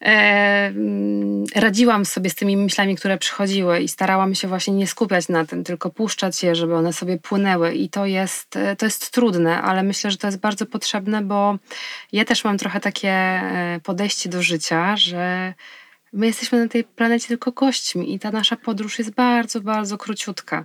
E, 0.00 0.66
mm, 0.66 1.44
radziłam 1.54 2.04
sobie 2.04 2.30
z 2.30 2.34
tymi 2.34 2.56
myślami, 2.56 2.96
które 2.96 3.18
przychodziły 3.18 3.80
i 3.80 3.88
starałam 3.88 4.34
się 4.34 4.48
właśnie 4.48 4.74
nie 4.74 4.86
skupiać 4.86 5.28
na 5.28 5.46
tym, 5.46 5.64
tylko 5.64 5.90
puszczać 5.90 6.42
je, 6.42 6.54
żeby 6.54 6.74
one 6.74 6.92
sobie 6.92 7.18
płynęły. 7.18 7.74
I 7.74 7.88
to 7.88 8.06
jest, 8.06 8.56
e, 8.56 8.76
to 8.76 8.86
jest 8.86 9.10
trudne, 9.10 9.62
ale 9.62 9.82
myślę, 9.82 10.10
że 10.10 10.16
to 10.16 10.26
jest 10.26 10.40
bardzo 10.40 10.66
potrzebne, 10.66 11.22
bo 11.22 11.58
ja 12.12 12.24
też 12.24 12.44
mam 12.44 12.58
trochę 12.58 12.80
takie 12.80 13.10
e, 13.10 13.80
podejście 13.84 14.28
do 14.28 14.42
życia, 14.42 14.96
że 14.96 15.54
My 16.12 16.26
jesteśmy 16.26 16.58
na 16.62 16.68
tej 16.68 16.84
planecie 16.84 17.28
tylko 17.28 17.52
gośćmi 17.52 18.14
i 18.14 18.18
ta 18.18 18.30
nasza 18.30 18.56
podróż 18.56 18.98
jest 18.98 19.10
bardzo, 19.10 19.60
bardzo 19.60 19.98
króciutka. 19.98 20.64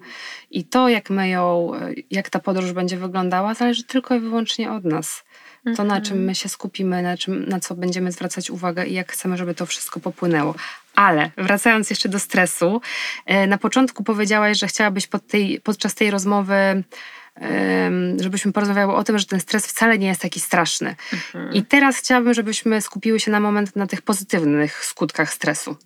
I 0.51 0.63
to, 0.63 0.89
jak 0.89 1.10
my 1.10 1.29
ją, 1.29 1.71
jak 2.12 2.29
ta 2.29 2.39
podróż 2.39 2.71
będzie 2.71 2.97
wyglądała, 2.97 3.53
zależy 3.53 3.84
tylko 3.84 4.15
i 4.15 4.19
wyłącznie 4.19 4.71
od 4.71 4.86
nas. 4.86 5.23
To, 5.77 5.84
na 5.84 6.01
czym 6.01 6.13
mhm. 6.13 6.25
my 6.25 6.36
się 6.36 6.49
skupimy, 6.49 7.01
na, 7.01 7.17
czym, 7.17 7.49
na 7.49 7.60
co 7.60 7.75
będziemy 7.75 8.12
zwracać 8.12 8.49
uwagę 8.49 8.86
i 8.86 8.93
jak 8.93 9.12
chcemy, 9.12 9.38
żeby 9.38 9.56
to 9.56 9.65
wszystko 9.65 9.99
popłynęło. 9.99 10.56
Ale 10.95 11.32
wracając 11.38 11.89
jeszcze 11.89 12.10
do 12.10 12.19
stresu, 12.19 12.82
e, 13.25 13.47
na 13.47 13.58
początku 13.58 14.03
powiedziałaś, 14.03 14.58
że 14.58 14.67
chciałabyś 14.67 15.08
pod 15.08 15.27
tej, 15.27 15.62
podczas 15.62 15.95
tej 15.95 16.12
rozmowy 16.12 16.84
żebyśmy 18.17 18.51
porozmawiały 18.51 18.93
o 18.93 19.03
tym, 19.03 19.19
że 19.19 19.25
ten 19.25 19.39
stres 19.39 19.67
wcale 19.67 19.97
nie 19.97 20.07
jest 20.07 20.21
taki 20.21 20.39
straszny. 20.39 20.95
Mhm. 21.13 21.53
I 21.53 21.65
teraz 21.65 21.97
chciałabym, 21.97 22.33
żebyśmy 22.33 22.81
skupiły 22.81 23.19
się 23.19 23.31
na 23.31 23.39
moment 23.39 23.75
na 23.75 23.87
tych 23.87 24.01
pozytywnych 24.01 24.85
skutkach 24.85 25.33
stresu. 25.33 25.77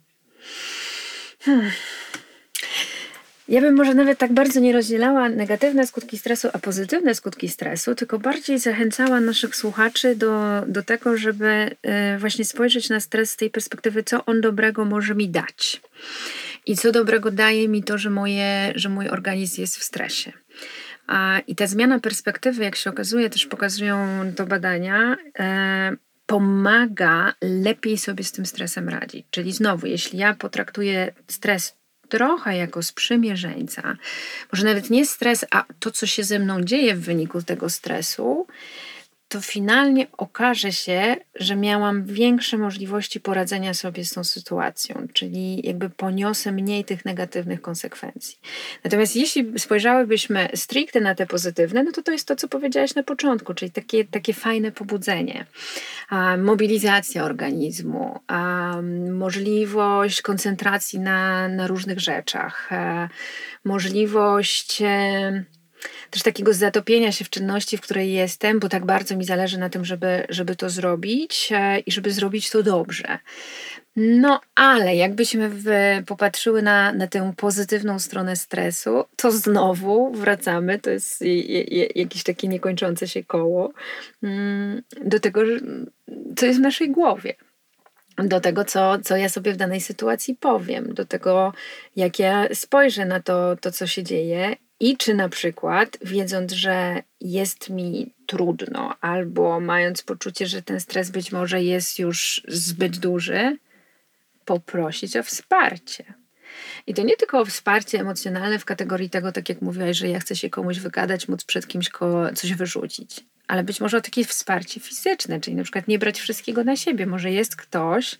Hmm. 1.39 1.71
Ja 3.47 3.61
bym 3.61 3.75
może 3.75 3.93
nawet 3.93 4.19
tak 4.19 4.33
bardzo 4.33 4.59
nie 4.59 4.73
rozdzielała 4.73 5.29
negatywne 5.29 5.87
skutki 5.87 6.17
stresu, 6.17 6.47
a 6.53 6.59
pozytywne 6.59 7.15
skutki 7.15 7.49
stresu, 7.49 7.95
tylko 7.95 8.19
bardziej 8.19 8.59
zachęcała 8.59 9.19
naszych 9.19 9.55
słuchaczy 9.55 10.15
do, 10.15 10.61
do 10.67 10.83
tego, 10.83 11.17
żeby 11.17 11.75
e, 11.81 12.17
właśnie 12.17 12.45
spojrzeć 12.45 12.89
na 12.89 12.99
stres 12.99 13.31
z 13.31 13.35
tej 13.35 13.49
perspektywy, 13.49 14.03
co 14.03 14.25
on 14.25 14.41
dobrego 14.41 14.85
może 14.85 15.15
mi 15.15 15.29
dać. 15.29 15.81
I 16.65 16.77
co 16.77 16.91
dobrego 16.91 17.31
daje 17.31 17.67
mi 17.67 17.83
to, 17.83 17.97
że, 17.97 18.09
moje, 18.09 18.71
że 18.75 18.89
mój 18.89 19.09
organizm 19.09 19.61
jest 19.61 19.77
w 19.77 19.83
stresie. 19.83 20.33
I 21.47 21.55
ta 21.55 21.67
zmiana 21.67 21.99
perspektywy, 21.99 22.63
jak 22.63 22.75
się 22.75 22.89
okazuje, 22.89 23.29
też 23.29 23.45
pokazują 23.45 24.07
to 24.35 24.45
badania, 24.45 25.17
e, 25.39 25.95
pomaga 26.25 27.33
lepiej 27.41 27.97
sobie 27.97 28.23
z 28.23 28.31
tym 28.31 28.45
stresem 28.45 28.89
radzić. 28.89 29.27
Czyli 29.31 29.51
znowu, 29.53 29.87
jeśli 29.87 30.19
ja 30.19 30.33
potraktuję 30.33 31.13
stres 31.27 31.75
trochę 32.09 32.57
jako 32.57 32.83
sprzymierzeńca, 32.83 33.97
może 34.53 34.65
nawet 34.65 34.89
nie 34.89 35.05
stres, 35.05 35.45
a 35.51 35.65
to, 35.79 35.91
co 35.91 36.05
się 36.05 36.23
ze 36.23 36.39
mną 36.39 36.63
dzieje 36.63 36.95
w 36.95 37.01
wyniku 37.01 37.41
tego 37.41 37.69
stresu, 37.69 38.47
to 39.27 39.41
finalnie 39.41 40.07
okaże 40.17 40.71
się, 40.71 41.15
że 41.35 41.55
miałam 41.55 42.05
większe 42.05 42.57
możliwości 42.57 43.19
poradzenia 43.19 43.73
sobie 43.73 44.05
z 44.05 44.13
tą 44.13 44.23
sytuacją, 44.23 45.07
czyli 45.13 45.67
jakby 45.67 45.89
poniosę 45.89 46.51
mniej 46.51 46.85
tych 46.85 47.05
negatywnych 47.05 47.61
konsekwencji. 47.61 48.39
Natomiast 48.83 49.15
jeśli 49.15 49.59
spojrzałybyśmy 49.59 50.49
stricte 50.55 51.01
na 51.01 51.15
te 51.15 51.25
pozytywne, 51.25 51.83
no 51.83 51.91
to 51.91 52.03
to 52.03 52.11
jest 52.11 52.27
to, 52.27 52.35
co 52.35 52.47
powiedziałaś 52.47 52.95
na 52.95 53.03
początku, 53.03 53.53
czyli 53.53 53.71
takie, 53.71 54.05
takie 54.05 54.33
fajne 54.33 54.71
pobudzenie, 54.71 55.45
mobilizacja 56.37 57.23
organizmu, 57.23 58.19
możliwość 59.11 60.21
koncentracji 60.21 60.99
na, 60.99 61.47
na 61.47 61.67
różnych 61.67 61.99
rzeczach, 61.99 62.73
a, 62.73 63.09
możliwość. 63.63 64.83
Też 66.09 66.23
takiego 66.23 66.53
zatopienia 66.53 67.11
się 67.11 67.25
w 67.25 67.29
czynności, 67.29 67.77
w 67.77 67.81
której 67.81 68.13
jestem, 68.13 68.59
bo 68.59 68.69
tak 68.69 68.85
bardzo 68.85 69.17
mi 69.17 69.25
zależy 69.25 69.57
na 69.57 69.69
tym, 69.69 69.85
żeby, 69.85 70.25
żeby 70.29 70.55
to 70.55 70.69
zrobić 70.69 71.49
e, 71.51 71.79
i 71.79 71.91
żeby 71.91 72.11
zrobić 72.11 72.49
to 72.49 72.63
dobrze. 72.63 73.19
No, 73.95 74.41
ale 74.55 74.95
jakbyśmy 74.95 75.51
popatrzyły 76.05 76.61
na, 76.61 76.93
na 76.93 77.07
tę 77.07 77.33
pozytywną 77.37 77.99
stronę 77.99 78.35
stresu, 78.35 79.03
to 79.15 79.31
znowu 79.31 80.11
wracamy, 80.11 80.79
to 80.79 80.89
jest 80.89 81.23
jakieś 81.95 82.23
takie 82.23 82.47
niekończące 82.47 83.07
się 83.07 83.23
koło, 83.23 83.73
mm, 84.23 84.81
do 85.05 85.19
tego, 85.19 85.41
co 86.35 86.45
jest 86.45 86.59
w 86.59 86.61
naszej 86.61 86.91
głowie 86.91 87.35
do 88.17 88.39
tego, 88.39 88.65
co, 88.65 88.99
co 88.99 89.17
ja 89.17 89.29
sobie 89.29 89.53
w 89.53 89.57
danej 89.57 89.81
sytuacji 89.81 90.35
powiem, 90.35 90.93
do 90.93 91.05
tego, 91.05 91.53
jak 91.95 92.19
ja 92.19 92.47
spojrzę 92.53 93.05
na 93.05 93.19
to, 93.19 93.55
to, 93.61 93.71
co 93.71 93.87
się 93.87 94.03
dzieje 94.03 94.55
i 94.79 94.97
czy 94.97 95.13
na 95.13 95.29
przykład, 95.29 95.97
wiedząc, 96.01 96.51
że 96.51 97.03
jest 97.21 97.69
mi 97.69 98.13
trudno, 98.25 98.95
albo 99.01 99.59
mając 99.59 100.01
poczucie, 100.01 100.47
że 100.47 100.61
ten 100.61 100.79
stres 100.79 101.09
być 101.09 101.31
może 101.31 101.63
jest 101.63 101.99
już 101.99 102.41
zbyt 102.47 102.97
duży, 102.97 103.57
poprosić 104.45 105.17
o 105.17 105.23
wsparcie. 105.23 106.13
I 106.87 106.93
to 106.93 107.01
nie 107.01 107.17
tylko 107.17 107.45
wsparcie 107.45 107.99
emocjonalne 107.99 108.59
w 108.59 108.65
kategorii 108.65 109.09
tego, 109.09 109.31
tak 109.31 109.49
jak 109.49 109.61
mówiłaś, 109.61 109.97
że 109.97 110.07
ja 110.07 110.19
chcę 110.19 110.35
się 110.35 110.49
komuś 110.49 110.79
wygadać, 110.79 111.27
móc 111.27 111.43
przed 111.43 111.67
kimś 111.67 111.89
coś 112.35 112.53
wyrzucić, 112.53 113.25
ale 113.47 113.63
być 113.63 113.81
może 113.81 113.97
o 113.97 114.01
takie 114.01 114.25
wsparcie 114.25 114.79
fizyczne, 114.79 115.39
czyli 115.39 115.55
na 115.55 115.63
przykład 115.63 115.87
nie 115.87 115.99
brać 115.99 116.19
wszystkiego 116.19 116.63
na 116.63 116.75
siebie. 116.75 117.05
Może 117.05 117.31
jest 117.31 117.55
ktoś, 117.55 118.19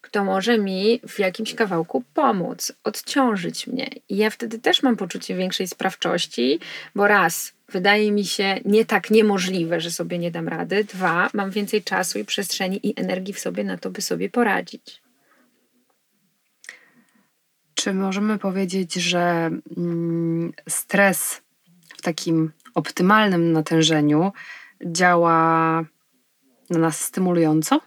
kto 0.00 0.24
może 0.24 0.58
mi 0.58 1.00
w 1.08 1.18
jakimś 1.18 1.54
kawałku 1.54 2.04
pomóc, 2.14 2.72
odciążyć 2.84 3.66
mnie. 3.66 3.90
I 4.08 4.16
ja 4.16 4.30
wtedy 4.30 4.58
też 4.58 4.82
mam 4.82 4.96
poczucie 4.96 5.36
większej 5.36 5.68
sprawczości, 5.68 6.60
bo 6.94 7.06
raz, 7.06 7.52
wydaje 7.68 8.12
mi 8.12 8.24
się 8.24 8.60
nie 8.64 8.84
tak 8.84 9.10
niemożliwe, 9.10 9.80
że 9.80 9.90
sobie 9.90 10.18
nie 10.18 10.30
dam 10.30 10.48
rady. 10.48 10.84
Dwa, 10.84 11.30
mam 11.34 11.50
więcej 11.50 11.82
czasu 11.82 12.18
i 12.18 12.24
przestrzeni 12.24 12.80
i 12.82 13.00
energii 13.00 13.34
w 13.34 13.40
sobie 13.40 13.64
na 13.64 13.78
to, 13.78 13.90
by 13.90 14.02
sobie 14.02 14.30
poradzić. 14.30 15.02
Czy 17.74 17.94
możemy 17.94 18.38
powiedzieć, 18.38 18.94
że 18.94 19.50
mm, 19.76 20.52
stres 20.68 21.40
w 21.96 22.02
takim 22.02 22.52
optymalnym 22.74 23.52
natężeniu 23.52 24.32
działa 24.84 25.84
na 26.70 26.78
nas 26.78 27.00
stymulująco? 27.00 27.80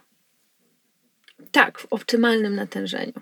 Tak, 1.52 1.78
w 1.78 1.86
optymalnym 1.90 2.54
natężeniu. 2.54 3.12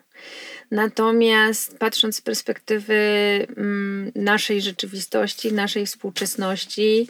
Natomiast 0.70 1.78
patrząc 1.78 2.16
z 2.16 2.20
perspektywy 2.20 2.94
mm, 3.56 4.12
naszej 4.14 4.62
rzeczywistości, 4.62 5.52
naszej 5.52 5.86
współczesności, 5.86 7.08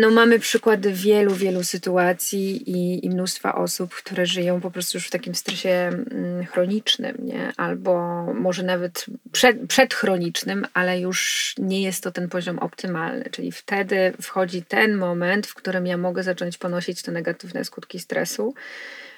no 0.00 0.10
mamy 0.10 0.38
przykłady 0.38 0.92
wielu, 0.92 1.34
wielu 1.34 1.64
sytuacji 1.64 2.70
i, 2.70 3.06
i 3.06 3.10
mnóstwa 3.10 3.54
osób, 3.54 3.94
które 3.94 4.26
żyją 4.26 4.60
po 4.60 4.70
prostu 4.70 4.96
już 4.96 5.06
w 5.06 5.10
takim 5.10 5.34
stresie 5.34 5.70
mm, 5.70 6.46
chronicznym, 6.46 7.16
nie? 7.18 7.52
albo 7.56 8.24
może 8.34 8.62
nawet 8.62 9.06
przed, 9.32 9.56
przedchronicznym, 9.68 10.66
ale 10.74 11.00
już 11.00 11.54
nie 11.58 11.82
jest 11.82 12.02
to 12.02 12.10
ten 12.10 12.28
poziom 12.28 12.58
optymalny. 12.58 13.24
Czyli 13.30 13.52
wtedy 13.52 14.12
wchodzi 14.22 14.62
ten 14.62 14.96
moment, 14.96 15.46
w 15.46 15.54
którym 15.54 15.86
ja 15.86 15.96
mogę 15.96 16.22
zacząć 16.22 16.58
ponosić 16.58 17.02
te 17.02 17.12
negatywne 17.12 17.64
skutki 17.64 18.00
stresu 18.00 18.54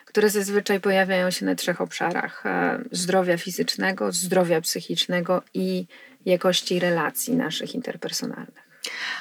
które 0.04 0.30
zazwyczaj 0.30 0.80
pojawiają 0.80 1.30
się 1.30 1.46
na 1.46 1.54
trzech 1.54 1.80
obszarach: 1.80 2.46
e, 2.46 2.78
zdrowia 2.92 3.38
fizycznego, 3.38 4.12
zdrowia 4.12 4.60
psychicznego 4.60 5.42
i 5.54 5.86
jakości 6.26 6.78
relacji 6.78 7.36
naszych 7.36 7.74
interpersonalnych. 7.74 8.65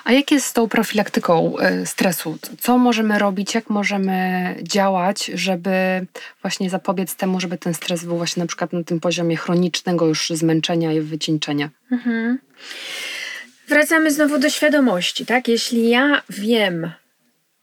A 0.03 0.11
jak 0.11 0.31
jest 0.31 0.45
z 0.45 0.53
tą 0.53 0.67
profilaktyką 0.67 1.57
e, 1.59 1.85
stresu? 1.85 2.37
Co 2.59 2.77
możemy 2.77 3.19
robić, 3.19 3.55
jak 3.55 3.69
możemy 3.69 4.55
działać, 4.61 5.25
żeby 5.25 6.05
właśnie 6.41 6.69
zapobiec 6.69 7.15
temu, 7.15 7.39
żeby 7.39 7.57
ten 7.57 7.73
stres 7.73 8.05
był 8.05 8.17
właśnie 8.17 8.41
na 8.41 8.47
przykład 8.47 8.73
na 8.73 8.83
tym 8.83 8.99
poziomie 8.99 9.37
chronicznego 9.37 10.05
już 10.05 10.29
zmęczenia 10.29 10.93
i 10.93 11.01
wycieńczenia? 11.01 11.69
Mhm. 11.91 12.39
Wracamy 13.67 14.11
znowu 14.11 14.39
do 14.39 14.49
świadomości, 14.49 15.25
tak? 15.25 15.47
Jeśli 15.47 15.89
ja 15.89 16.21
wiem, 16.29 16.91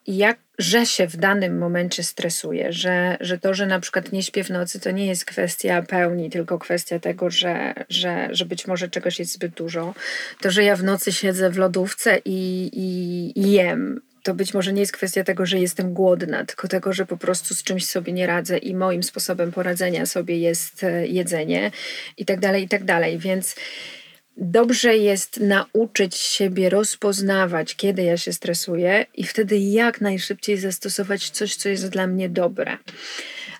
jak, 0.06 0.38
że 0.58 0.86
się 0.86 1.06
w 1.06 1.16
danym 1.16 1.58
momencie 1.58 2.02
stresuję, 2.02 2.72
że, 2.72 3.16
że 3.20 3.38
to, 3.38 3.54
że 3.54 3.66
na 3.66 3.80
przykład 3.80 4.12
nie 4.12 4.22
śpię 4.22 4.44
w 4.44 4.50
nocy, 4.50 4.80
to 4.80 4.90
nie 4.90 5.06
jest 5.06 5.24
kwestia 5.24 5.82
pełni, 5.82 6.30
tylko 6.30 6.58
kwestia 6.58 6.98
tego, 6.98 7.30
że, 7.30 7.74
że, 7.88 8.28
że 8.30 8.44
być 8.44 8.66
może 8.66 8.88
czegoś 8.88 9.18
jest 9.18 9.32
zbyt 9.32 9.54
dużo. 9.54 9.94
To, 10.40 10.50
że 10.50 10.64
ja 10.64 10.76
w 10.76 10.84
nocy 10.84 11.12
siedzę 11.12 11.50
w 11.50 11.58
lodówce 11.58 12.18
i, 12.24 12.70
i, 12.72 13.40
i 13.40 13.52
jem, 13.52 14.00
to 14.22 14.34
być 14.34 14.54
może 14.54 14.72
nie 14.72 14.80
jest 14.80 14.92
kwestia 14.92 15.24
tego, 15.24 15.46
że 15.46 15.58
jestem 15.58 15.94
głodna, 15.94 16.44
tylko 16.44 16.68
tego, 16.68 16.92
że 16.92 17.06
po 17.06 17.16
prostu 17.16 17.54
z 17.54 17.62
czymś 17.62 17.86
sobie 17.86 18.12
nie 18.12 18.26
radzę 18.26 18.58
i 18.58 18.74
moim 18.74 19.02
sposobem 19.02 19.52
poradzenia 19.52 20.06
sobie 20.06 20.38
jest 20.38 20.84
e, 20.84 21.06
jedzenie 21.06 21.70
i 22.16 22.24
tak 22.24 22.40
dalej, 22.40 22.64
i 22.64 22.68
tak 22.68 22.84
dalej. 22.84 23.18
Więc 23.18 23.56
dobrze 24.36 24.96
jest 24.96 25.40
nauczyć 25.40 26.16
siebie 26.16 26.70
rozpoznawać, 26.70 27.76
kiedy 27.76 28.02
ja 28.02 28.16
się 28.16 28.32
stresuję, 28.32 29.06
i 29.14 29.24
wtedy 29.24 29.58
jak 29.58 30.00
najszybciej 30.00 30.58
zastosować 30.58 31.30
coś, 31.30 31.56
co 31.56 31.68
jest 31.68 31.88
dla 31.88 32.06
mnie 32.06 32.28
dobre. 32.28 32.78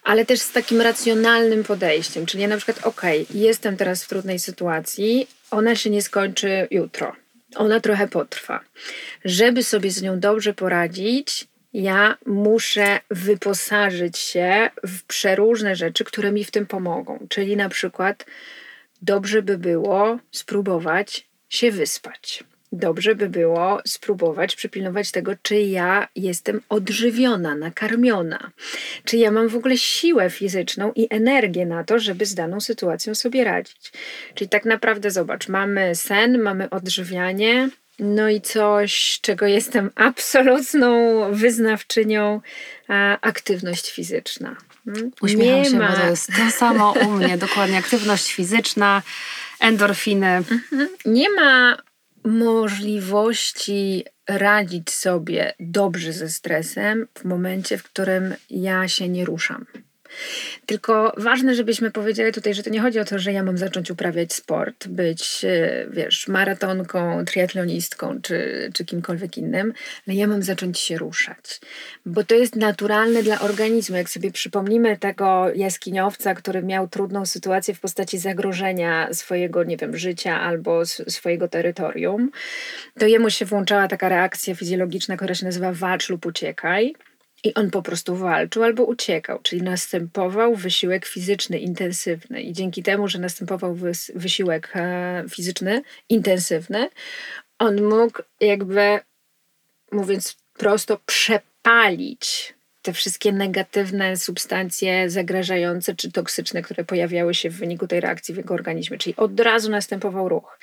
Ale 0.02 0.26
też 0.26 0.40
z 0.40 0.52
takim 0.52 0.80
racjonalnym 0.80 1.64
podejściem, 1.64 2.26
czyli 2.26 2.42
ja 2.42 2.48
na 2.48 2.56
przykład, 2.56 2.86
ok, 2.86 3.02
jestem 3.34 3.76
teraz 3.76 4.04
w 4.04 4.08
trudnej 4.08 4.38
sytuacji, 4.38 5.26
ona 5.50 5.76
się 5.76 5.90
nie 5.90 6.02
skończy 6.02 6.68
jutro, 6.70 7.12
ona 7.56 7.80
trochę 7.80 8.08
potrwa. 8.08 8.60
Żeby 9.24 9.62
sobie 9.62 9.90
z 9.90 10.02
nią 10.02 10.20
dobrze 10.20 10.54
poradzić, 10.54 11.46
ja 11.72 12.16
muszę 12.26 13.00
wyposażyć 13.10 14.18
się 14.18 14.70
w 14.84 15.02
przeróżne 15.02 15.76
rzeczy, 15.76 16.04
które 16.04 16.32
mi 16.32 16.44
w 16.44 16.50
tym 16.50 16.66
pomogą. 16.66 17.26
Czyli 17.28 17.56
na 17.56 17.68
przykład 17.68 18.26
dobrze 19.02 19.42
by 19.42 19.58
było 19.58 20.18
spróbować 20.30 21.28
się 21.48 21.70
wyspać. 21.70 22.44
Dobrze 22.74 23.14
by 23.14 23.28
było 23.28 23.80
spróbować 23.86 24.56
przypilnować 24.56 25.10
tego, 25.10 25.32
czy 25.42 25.60
ja 25.60 26.08
jestem 26.16 26.60
odżywiona, 26.68 27.54
nakarmiona, 27.54 28.50
czy 29.04 29.16
ja 29.16 29.30
mam 29.30 29.48
w 29.48 29.56
ogóle 29.56 29.78
siłę 29.78 30.30
fizyczną 30.30 30.92
i 30.96 31.06
energię 31.10 31.66
na 31.66 31.84
to, 31.84 31.98
żeby 31.98 32.26
z 32.26 32.34
daną 32.34 32.60
sytuacją 32.60 33.14
sobie 33.14 33.44
radzić. 33.44 33.92
Czyli 34.34 34.48
tak 34.48 34.64
naprawdę 34.64 35.10
zobacz, 35.10 35.48
mamy 35.48 35.94
sen, 35.94 36.42
mamy 36.42 36.70
odżywianie, 36.70 37.70
no 37.98 38.28
i 38.28 38.40
coś, 38.40 39.18
czego 39.22 39.46
jestem 39.46 39.90
absolutną 39.94 40.90
wyznawczynią, 41.32 42.40
aktywność 43.20 43.90
fizyczna. 43.90 44.56
Hmm? 44.84 45.10
Uśmiecham 45.20 45.62
nie 45.62 45.70
się, 45.70 45.78
ma. 45.78 45.90
bo 45.90 45.96
to 45.96 46.06
jest 46.06 46.26
to 46.26 46.50
samo 46.50 46.92
u 46.92 47.10
mnie, 47.10 47.38
dokładnie 47.38 47.78
aktywność 47.78 48.32
fizyczna, 48.32 49.02
endorfiny. 49.60 50.26
Mhm. 50.26 50.88
Nie 51.04 51.30
ma 51.30 51.76
możliwości 52.24 54.04
radzić 54.28 54.90
sobie 54.90 55.54
dobrze 55.60 56.12
ze 56.12 56.28
stresem 56.28 57.06
w 57.18 57.24
momencie, 57.24 57.78
w 57.78 57.82
którym 57.82 58.34
ja 58.50 58.88
się 58.88 59.08
nie 59.08 59.24
ruszam. 59.24 59.66
Tylko 60.66 61.12
ważne, 61.16 61.54
żebyśmy 61.54 61.90
powiedzieli 61.90 62.32
tutaj, 62.32 62.54
że 62.54 62.62
to 62.62 62.70
nie 62.70 62.80
chodzi 62.80 62.98
o 63.00 63.04
to, 63.04 63.18
że 63.18 63.32
ja 63.32 63.42
mam 63.42 63.58
zacząć 63.58 63.90
uprawiać 63.90 64.32
sport, 64.32 64.88
być, 64.88 65.44
e, 65.44 65.86
wiesz, 65.90 66.28
maratonką, 66.28 67.24
triatlonistką 67.24 68.20
czy, 68.22 68.70
czy 68.74 68.84
kimkolwiek 68.84 69.38
innym, 69.38 69.72
ale 70.08 70.16
ja 70.16 70.26
mam 70.26 70.42
zacząć 70.42 70.78
się 70.78 70.98
ruszać. 70.98 71.60
Bo 72.06 72.24
to 72.24 72.34
jest 72.34 72.56
naturalne 72.56 73.22
dla 73.22 73.40
organizmu. 73.40 73.96
Jak 73.96 74.10
sobie 74.10 74.30
przypomnimy 74.30 74.96
tego 74.96 75.50
jaskiniowca, 75.54 76.34
który 76.34 76.62
miał 76.62 76.88
trudną 76.88 77.26
sytuację 77.26 77.74
w 77.74 77.80
postaci 77.80 78.18
zagrożenia 78.18 79.08
swojego, 79.12 79.64
nie 79.64 79.76
wiem, 79.76 79.96
życia 79.96 80.40
albo 80.40 80.86
swojego 80.86 81.48
terytorium, 81.48 82.30
to 82.98 83.06
jemu 83.06 83.30
się 83.30 83.44
włączała 83.44 83.88
taka 83.88 84.08
reakcja 84.08 84.54
fizjologiczna, 84.54 85.16
która 85.16 85.34
się 85.34 85.46
nazywa 85.46 85.72
walcz 85.72 86.08
lub 86.08 86.26
uciekaj. 86.26 86.94
I 87.44 87.54
on 87.54 87.70
po 87.70 87.82
prostu 87.82 88.16
walczył 88.16 88.62
albo 88.62 88.84
uciekał, 88.84 89.38
czyli 89.42 89.62
następował 89.62 90.54
wysiłek 90.54 91.06
fizyczny 91.06 91.58
intensywny. 91.58 92.42
I 92.42 92.52
dzięki 92.52 92.82
temu, 92.82 93.08
że 93.08 93.18
następował 93.18 93.76
wysiłek 94.14 94.72
e, 94.74 95.24
fizyczny 95.30 95.82
intensywny, 96.08 96.88
on 97.58 97.82
mógł 97.82 98.22
jakby, 98.40 99.00
mówiąc 99.92 100.36
prosto, 100.52 101.00
przepalić 101.06 102.54
te 102.82 102.92
wszystkie 102.92 103.32
negatywne 103.32 104.16
substancje 104.16 105.10
zagrażające 105.10 105.94
czy 105.94 106.12
toksyczne, 106.12 106.62
które 106.62 106.84
pojawiały 106.84 107.34
się 107.34 107.50
w 107.50 107.56
wyniku 107.56 107.86
tej 107.86 108.00
reakcji 108.00 108.34
w 108.34 108.36
jego 108.36 108.54
organizmie. 108.54 108.98
Czyli 108.98 109.16
od 109.16 109.40
razu 109.40 109.70
następował 109.70 110.28
ruch. 110.28 110.58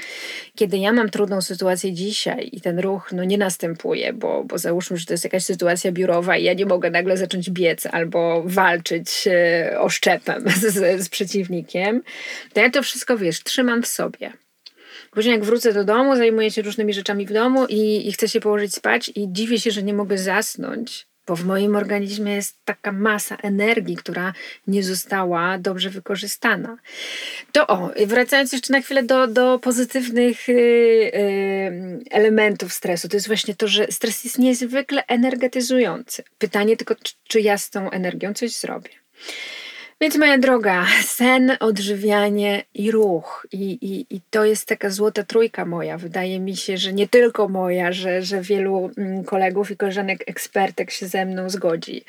Kiedy 0.55 0.77
ja 0.77 0.93
mam 0.93 1.09
trudną 1.09 1.41
sytuację 1.41 1.93
dzisiaj 1.93 2.49
i 2.51 2.61
ten 2.61 2.79
ruch 2.79 3.11
no, 3.11 3.23
nie 3.23 3.37
następuje, 3.37 4.13
bo, 4.13 4.43
bo 4.43 4.57
załóżmy, 4.57 4.97
że 4.97 5.05
to 5.05 5.13
jest 5.13 5.23
jakaś 5.23 5.43
sytuacja 5.43 5.91
biurowa 5.91 6.37
i 6.37 6.43
ja 6.43 6.53
nie 6.53 6.65
mogę 6.65 6.91
nagle 6.91 7.17
zacząć 7.17 7.49
biec 7.49 7.85
albo 7.85 8.43
walczyć 8.45 9.27
e, 9.27 9.79
oszczepem 9.79 10.43
z, 10.61 11.01
z 11.03 11.09
przeciwnikiem, 11.09 12.01
to 12.53 12.59
ja 12.59 12.69
to 12.69 12.83
wszystko, 12.83 13.17
wiesz, 13.17 13.43
trzymam 13.43 13.83
w 13.83 13.87
sobie. 13.87 14.33
Później 15.11 15.35
jak 15.35 15.43
wrócę 15.43 15.73
do 15.73 15.83
domu, 15.83 16.15
zajmuję 16.15 16.51
się 16.51 16.61
różnymi 16.61 16.93
rzeczami 16.93 17.25
w 17.25 17.33
domu 17.33 17.65
i, 17.65 18.07
i 18.07 18.11
chcę 18.11 18.27
się 18.27 18.39
położyć 18.39 18.75
spać 18.75 19.11
i 19.15 19.27
dziwię 19.31 19.59
się, 19.59 19.71
że 19.71 19.83
nie 19.83 19.93
mogę 19.93 20.17
zasnąć 20.17 21.08
bo 21.29 21.35
w 21.35 21.45
moim 21.45 21.75
organizmie 21.75 22.35
jest 22.35 22.57
taka 22.65 22.91
masa 22.91 23.35
energii, 23.35 23.95
która 23.95 24.33
nie 24.67 24.83
została 24.83 25.57
dobrze 25.57 25.89
wykorzystana. 25.89 26.77
To 27.51 27.67
o, 27.67 27.91
wracając 28.05 28.53
jeszcze 28.53 28.73
na 28.73 28.81
chwilę 28.81 29.03
do, 29.03 29.27
do 29.27 29.59
pozytywnych 29.59 30.47
yy, 30.47 30.55
yy, 30.55 31.99
elementów 32.11 32.73
stresu, 32.73 33.09
to 33.09 33.17
jest 33.17 33.27
właśnie 33.27 33.55
to, 33.55 33.67
że 33.67 33.87
stres 33.89 34.23
jest 34.23 34.39
niezwykle 34.39 35.03
energetyzujący. 35.07 36.23
Pytanie 36.37 36.77
tylko, 36.77 36.95
czy 37.27 37.41
ja 37.41 37.57
z 37.57 37.69
tą 37.69 37.91
energią 37.91 38.33
coś 38.33 38.51
zrobię. 38.51 38.91
Więc 40.01 40.17
moja 40.17 40.37
droga, 40.37 40.85
sen, 41.03 41.57
odżywianie 41.59 42.63
i 42.73 42.91
ruch. 42.91 43.47
I, 43.51 43.71
i, 43.71 44.15
I 44.15 44.21
to 44.29 44.45
jest 44.45 44.67
taka 44.67 44.89
złota 44.89 45.23
trójka 45.23 45.65
moja. 45.65 45.97
Wydaje 45.97 46.39
mi 46.39 46.57
się, 46.57 46.77
że 46.77 46.93
nie 46.93 47.07
tylko 47.07 47.49
moja, 47.49 47.91
że, 47.91 48.21
że 48.21 48.41
wielu 48.41 48.91
mm, 48.97 49.23
kolegów 49.23 49.71
i 49.71 49.77
koleżanek 49.77 50.23
ekspertek 50.27 50.91
się 50.91 51.07
ze 51.07 51.25
mną 51.25 51.49
zgodzi. 51.49 52.03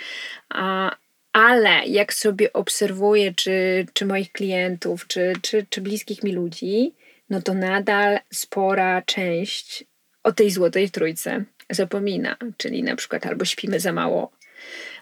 A, 0.48 0.96
ale 1.33 1.87
jak 1.87 2.14
sobie 2.14 2.53
obserwuję, 2.53 3.35
czy, 3.35 3.87
czy 3.92 4.07
moich 4.07 4.33
klientów, 4.33 5.07
czy, 5.07 5.33
czy, 5.42 5.66
czy 5.70 5.81
bliskich 5.81 6.22
mi 6.22 6.33
ludzi, 6.33 6.94
no 7.31 7.42
to 7.42 7.55
nadal 7.55 8.18
spora 8.33 9.03
część 9.03 9.85
o 10.22 10.33
tej 10.33 10.50
złotej 10.50 10.90
trójce 10.90 11.44
zapomina. 11.70 12.37
Czyli 12.57 12.83
na 12.83 12.96
przykład 12.96 13.26
albo 13.26 13.44
śpimy 13.44 13.81
za 13.81 13.92
mało, 13.92 14.31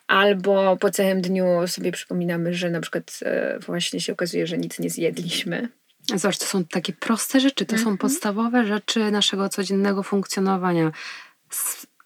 albo 0.09 0.77
po 0.77 0.91
całym 0.91 1.21
dniu 1.21 1.47
sobie 1.67 1.93
przypominamy, 1.93 2.55
że 2.55 2.71
na 2.71 2.81
przykład 2.81 3.21
e, 3.23 3.59
właśnie 3.59 4.01
się 4.01 4.13
okazuje, 4.13 4.47
że 4.47 4.59
nic 4.59 4.79
nie 4.79 4.91
zjedliśmy. 4.91 5.69
Zobacz, 6.15 6.39
to 6.39 6.45
są 6.45 6.65
takie 6.65 6.93
proste 6.93 7.41
rzeczy, 7.41 7.67
to 7.67 7.77
mhm. 7.77 7.85
są 7.85 7.99
podstawowe 7.99 8.67
rzeczy 8.67 9.11
naszego 9.11 9.49
codziennego 9.49 10.03
funkcjonowania. 10.03 10.93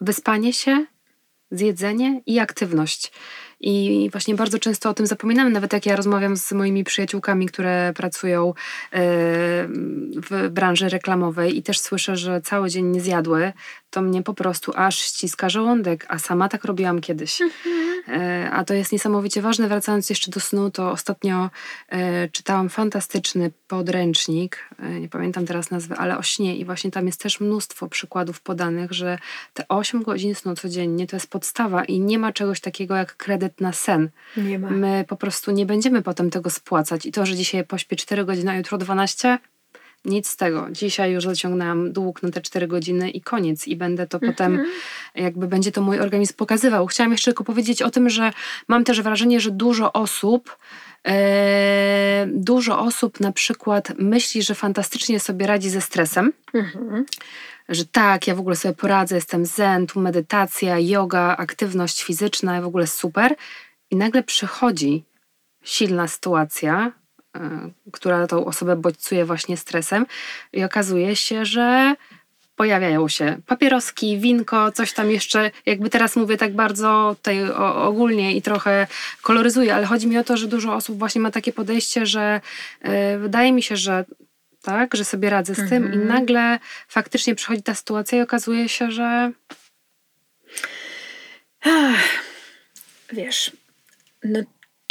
Wyspanie 0.01 0.53
się, 0.53 0.85
zjedzenie 1.51 2.21
i 2.25 2.39
aktywność. 2.39 3.11
I 3.59 4.09
właśnie 4.11 4.35
bardzo 4.35 4.59
często 4.59 4.89
o 4.89 4.93
tym 4.93 5.07
zapominamy, 5.07 5.49
nawet 5.49 5.73
jak 5.73 5.85
ja 5.85 5.95
rozmawiam 5.95 6.37
z 6.37 6.51
moimi 6.51 6.83
przyjaciółkami, 6.83 7.45
które 7.45 7.93
pracują 7.95 8.49
e, 8.49 8.53
w 10.29 10.49
branży 10.51 10.89
reklamowej 10.89 11.57
i 11.57 11.63
też 11.63 11.79
słyszę, 11.79 12.17
że 12.17 12.41
cały 12.41 12.69
dzień 12.69 12.85
nie 12.85 13.01
zjadły, 13.01 13.53
to 13.93 14.01
mnie 14.01 14.23
po 14.23 14.33
prostu 14.33 14.71
aż 14.75 14.97
ściska 14.97 15.49
żołądek, 15.49 16.05
a 16.09 16.19
sama 16.19 16.49
tak 16.49 16.63
robiłam 16.65 17.01
kiedyś. 17.01 17.41
Mhm. 17.41 17.93
E, 18.07 18.51
a 18.51 18.63
to 18.63 18.73
jest 18.73 18.91
niesamowicie 18.91 19.41
ważne. 19.41 19.67
Wracając 19.67 20.09
jeszcze 20.09 20.31
do 20.31 20.39
snu, 20.39 20.71
to 20.71 20.91
ostatnio 20.91 21.49
e, 21.89 22.29
czytałam 22.29 22.69
fantastyczny 22.69 23.51
podręcznik, 23.67 24.69
e, 24.79 24.99
nie 24.99 25.09
pamiętam 25.09 25.45
teraz 25.45 25.71
nazwy, 25.71 25.95
ale 25.95 26.17
o 26.17 26.23
śnie 26.23 26.57
i 26.57 26.65
właśnie 26.65 26.91
tam 26.91 27.05
jest 27.05 27.21
też 27.21 27.39
mnóstwo 27.39 27.87
przykładów 27.87 28.41
podanych, 28.41 28.91
że 28.91 29.17
te 29.53 29.67
8 29.67 30.03
godzin 30.03 30.35
snu 30.35 30.55
codziennie 30.55 31.07
to 31.07 31.15
jest 31.15 31.27
podstawa 31.27 31.85
i 31.85 31.99
nie 31.99 32.19
ma 32.19 32.33
czegoś 32.33 32.59
takiego 32.59 32.95
jak 32.95 33.17
kredyt 33.17 33.61
na 33.61 33.73
sen. 33.73 34.09
Nie 34.37 34.59
ma. 34.59 34.69
My 34.69 35.05
po 35.07 35.15
prostu 35.15 35.51
nie 35.51 35.65
będziemy 35.65 36.01
potem 36.01 36.29
tego 36.29 36.49
spłacać 36.49 37.05
i 37.05 37.11
to, 37.11 37.25
że 37.25 37.35
dzisiaj 37.35 37.63
pośpię 37.65 37.95
4 37.95 38.25
godziny, 38.25 38.51
a 38.51 38.55
jutro 38.55 38.77
12, 38.77 39.39
nic 40.05 40.29
z 40.29 40.37
tego. 40.37 40.67
Dzisiaj 40.71 41.11
już 41.11 41.23
zaciągnęłam 41.23 41.93
dług 41.93 42.23
na 42.23 42.31
te 42.31 42.41
4 42.41 42.67
godziny 42.67 43.09
i 43.09 43.21
koniec. 43.21 43.67
I 43.67 43.75
będę 43.75 44.07
to 44.07 44.19
potem, 44.19 44.53
mhm. 44.53 44.69
jakby 45.15 45.47
będzie 45.47 45.71
to 45.71 45.81
mój 45.81 45.99
organizm 45.99 46.33
pokazywał. 46.33 46.87
Chciałam 46.87 47.11
jeszcze 47.11 47.31
tylko 47.31 47.43
powiedzieć 47.43 47.81
o 47.81 47.91
tym, 47.91 48.09
że 48.09 48.31
mam 48.67 48.83
też 48.83 49.01
wrażenie, 49.01 49.39
że 49.39 49.51
dużo 49.51 49.93
osób, 49.93 50.57
e, 51.07 52.27
dużo 52.27 52.79
osób 52.79 53.19
na 53.19 53.31
przykład 53.31 53.93
myśli, 53.99 54.43
że 54.43 54.55
fantastycznie 54.55 55.19
sobie 55.19 55.47
radzi 55.47 55.69
ze 55.69 55.81
stresem. 55.81 56.33
Mhm. 56.53 57.05
Że 57.69 57.85
tak, 57.85 58.27
ja 58.27 58.35
w 58.35 58.39
ogóle 58.39 58.55
sobie 58.55 58.75
poradzę, 58.75 59.15
jestem 59.15 59.45
zen, 59.45 59.87
tu 59.87 59.99
medytacja, 59.99 60.79
yoga, 60.79 61.35
aktywność 61.37 62.03
fizyczna, 62.03 62.61
w 62.61 62.65
ogóle 62.65 62.87
super. 62.87 63.35
I 63.91 63.95
nagle 63.95 64.23
przychodzi 64.23 65.03
silna 65.63 66.07
sytuacja, 66.07 66.91
która 67.91 68.27
tą 68.27 68.45
osobę 68.45 68.75
bodźcuje 68.75 69.25
właśnie 69.25 69.57
stresem 69.57 70.05
i 70.53 70.63
okazuje 70.63 71.15
się, 71.15 71.45
że 71.45 71.95
pojawiają 72.55 73.07
się 73.07 73.37
papieroski, 73.45 74.19
winko, 74.19 74.71
coś 74.71 74.93
tam 74.93 75.11
jeszcze, 75.11 75.51
jakby 75.65 75.89
teraz 75.89 76.15
mówię 76.15 76.37
tak 76.37 76.55
bardzo 76.55 77.15
tutaj 77.17 77.51
ogólnie 77.75 78.35
i 78.35 78.41
trochę 78.41 78.87
koloryzuję, 79.21 79.75
ale 79.75 79.85
chodzi 79.85 80.07
mi 80.07 80.17
o 80.17 80.23
to, 80.23 80.37
że 80.37 80.47
dużo 80.47 80.75
osób 80.75 80.99
właśnie 80.99 81.21
ma 81.21 81.31
takie 81.31 81.53
podejście, 81.53 82.05
że 82.05 82.41
yy, 82.83 83.19
wydaje 83.19 83.51
mi 83.51 83.63
się, 83.63 83.77
że 83.77 84.05
tak, 84.61 84.95
że 84.95 85.05
sobie 85.05 85.29
radzę 85.29 85.55
z 85.55 85.69
tym 85.69 85.83
i 85.83 85.95
mhm. 85.95 86.07
nagle 86.07 86.59
faktycznie 86.87 87.35
przychodzi 87.35 87.63
ta 87.63 87.75
sytuacja 87.75 88.17
i 88.17 88.21
okazuje 88.21 88.69
się, 88.69 88.91
że 88.91 89.31
wiesz, 93.13 93.51
no 94.23 94.39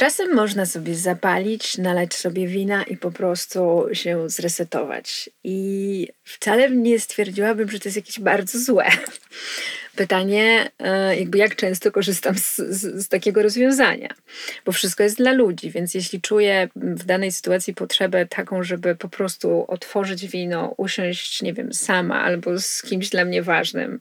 Czasem 0.03 0.35
można 0.35 0.67
sobie 0.67 0.95
zapalić, 0.95 1.79
nalać 1.79 2.15
sobie 2.15 2.47
wina 2.47 2.83
i 2.83 2.97
po 2.97 3.11
prostu 3.11 3.85
się 3.93 4.31
zresetować. 4.31 5.31
I 5.45 6.09
wcale 6.25 6.71
nie 6.71 7.01
stwierdziłabym, 7.01 7.71
że 7.71 7.79
to 7.79 7.89
jest 7.89 7.97
jakieś 7.97 8.21
bardzo 8.21 8.59
złe. 8.59 8.87
Pytanie, 9.97 10.71
e, 10.79 11.17
jakby 11.17 11.39
jak 11.39 11.57
często 11.57 11.93
korzystam 11.93 12.39
z, 12.39 12.57
z, 12.57 13.03
z, 13.05 13.09
takiego 13.09 13.43
rozwiązania, 13.43 14.09
bo 14.65 14.73
wszystko 14.73 15.03
jest 15.03 15.17
dla 15.17 15.33
ludzi, 15.33 15.71
więc 15.71 15.95
jeśli 15.95 16.21
czuję 16.21 16.69
w 16.77 17.05
danej 17.05 17.33
sytuacji 17.33 17.75
potrzebę 17.75 18.27
taką, 18.27 18.63
żeby 18.63 18.95
po 18.95 19.09
prostu 19.09 19.65
otworzyć 19.69 20.27
wino, 20.27 20.75
usiąść, 20.77 21.43
nie 21.43 21.53
wiem, 21.53 21.73
sama 21.73 22.23
albo 22.23 22.59
z 22.59 22.83
kimś 22.83 23.09
dla 23.09 23.25
mnie 23.25 23.43
ważnym, 23.43 24.01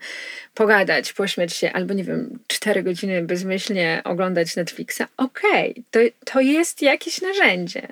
pogadać, 0.54 1.14
pośmiać 1.14 1.54
się, 1.54 1.72
albo 1.72 1.94
nie 1.94 2.04
wiem, 2.04 2.40
cztery 2.48 2.84
godziny 2.84 3.22
bezmyślnie 3.22 4.02
oglądać 4.04 4.56
Netflixa, 4.56 5.02
okej, 5.18 5.72
okay, 5.72 5.84
to, 5.92 6.00
to 6.34 6.42
jest 6.42 6.82
jakieś 6.82 7.22
narzędzie. 7.22 7.88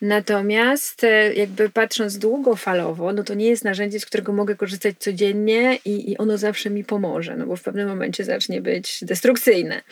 Natomiast 0.00 1.04
e, 1.04 1.34
jakby 1.34 1.70
patrząc 1.70 2.18
długofalowo, 2.18 3.12
no 3.12 3.22
to 3.22 3.34
nie 3.34 3.46
jest 3.46 3.64
narzędzie, 3.64 4.00
z 4.00 4.06
którego 4.06 4.32
mogę 4.32 4.54
korzystać 4.54 4.94
codziennie 4.98 5.78
i, 5.84 6.10
i 6.10 6.18
ono 6.18 6.38
zawsze 6.38 6.70
mi 6.70 6.84
pomoże 6.84 7.25
może, 7.26 7.36
no 7.36 7.46
bo 7.46 7.56
w 7.56 7.62
pewnym 7.62 7.88
momencie 7.88 8.24
zacznie 8.24 8.60
być 8.62 8.98
destrukcyjne. 9.02 9.82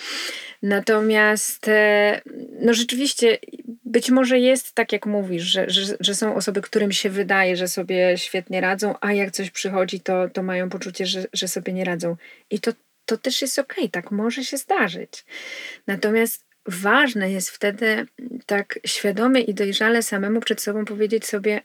Natomiast 0.63 1.69
e, 1.69 2.21
no 2.61 2.75
rzeczywiście 2.75 3.39
być 3.85 4.11
może 4.11 4.39
jest 4.39 4.73
tak, 4.73 4.93
jak 4.93 5.07
mówisz, 5.07 5.43
że, 5.43 5.71
że, 5.71 5.97
że 6.01 6.15
są 6.15 6.35
osoby, 6.35 6.63
którym 6.63 6.93
się 6.93 7.11
wydaje, 7.11 7.57
że 7.57 7.69
sobie 7.69 8.19
świetnie 8.19 8.61
radzą, 8.61 8.95
a 9.01 9.13
jak 9.13 9.31
coś 9.31 9.51
przychodzi, 9.51 10.01
to, 10.01 10.29
to 10.29 10.43
mają 10.43 10.69
poczucie, 10.69 11.07
że, 11.07 11.25
że 11.33 11.49
sobie 11.49 11.73
nie 11.73 11.85
radzą. 11.85 12.17
I 12.51 12.61
to, 12.61 12.73
to 13.07 13.17
też 13.17 13.43
jest 13.43 13.59
okej, 13.59 13.91
tak 13.91 14.11
może 14.11 14.45
się 14.45 14.57
zdarzyć. 14.57 15.25
Natomiast 15.87 16.45
ważne 16.67 17.31
jest 17.31 17.51
wtedy 17.51 18.07
tak 18.47 18.79
świadomie 18.87 19.41
i 19.41 19.55
dojrzale 19.55 20.03
samemu 20.03 20.41
przed 20.41 20.61
sobą 20.63 20.85
powiedzieć 20.85 21.27
sobie, 21.27 21.61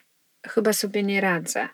chyba 0.47 0.73
sobie 0.73 1.03
nie 1.03 1.21
radzę 1.21 1.69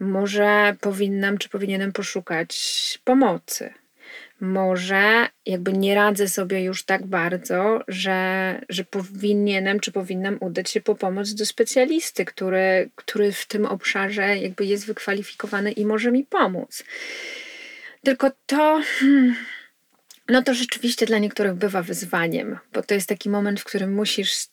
może 0.00 0.76
powinnam 0.80 1.38
czy 1.38 1.48
powinienem 1.48 1.92
poszukać 1.92 2.58
pomocy. 3.04 3.74
Może 4.40 5.28
jakby 5.46 5.72
nie 5.72 5.94
radzę 5.94 6.28
sobie 6.28 6.64
już 6.64 6.84
tak 6.84 7.06
bardzo, 7.06 7.80
że, 7.88 8.60
że 8.68 8.84
powinienem 8.84 9.80
czy 9.80 9.92
powinnam 9.92 10.36
udać 10.40 10.70
się 10.70 10.80
po 10.80 10.94
pomoc 10.94 11.34
do 11.34 11.46
specjalisty, 11.46 12.24
który, 12.24 12.90
który 12.94 13.32
w 13.32 13.46
tym 13.46 13.66
obszarze 13.66 14.38
jakby 14.38 14.64
jest 14.64 14.86
wykwalifikowany 14.86 15.72
i 15.72 15.86
może 15.86 16.12
mi 16.12 16.24
pomóc. 16.24 16.84
Tylko 18.04 18.30
to. 18.46 18.80
Hmm, 18.98 19.34
no 20.28 20.42
to 20.42 20.54
rzeczywiście 20.54 21.06
dla 21.06 21.18
niektórych 21.18 21.54
bywa 21.54 21.82
wyzwaniem, 21.82 22.58
bo 22.72 22.82
to 22.82 22.94
jest 22.94 23.08
taki 23.08 23.30
moment, 23.30 23.60
w 23.60 23.64
którym 23.64 23.94
musisz 23.94 24.46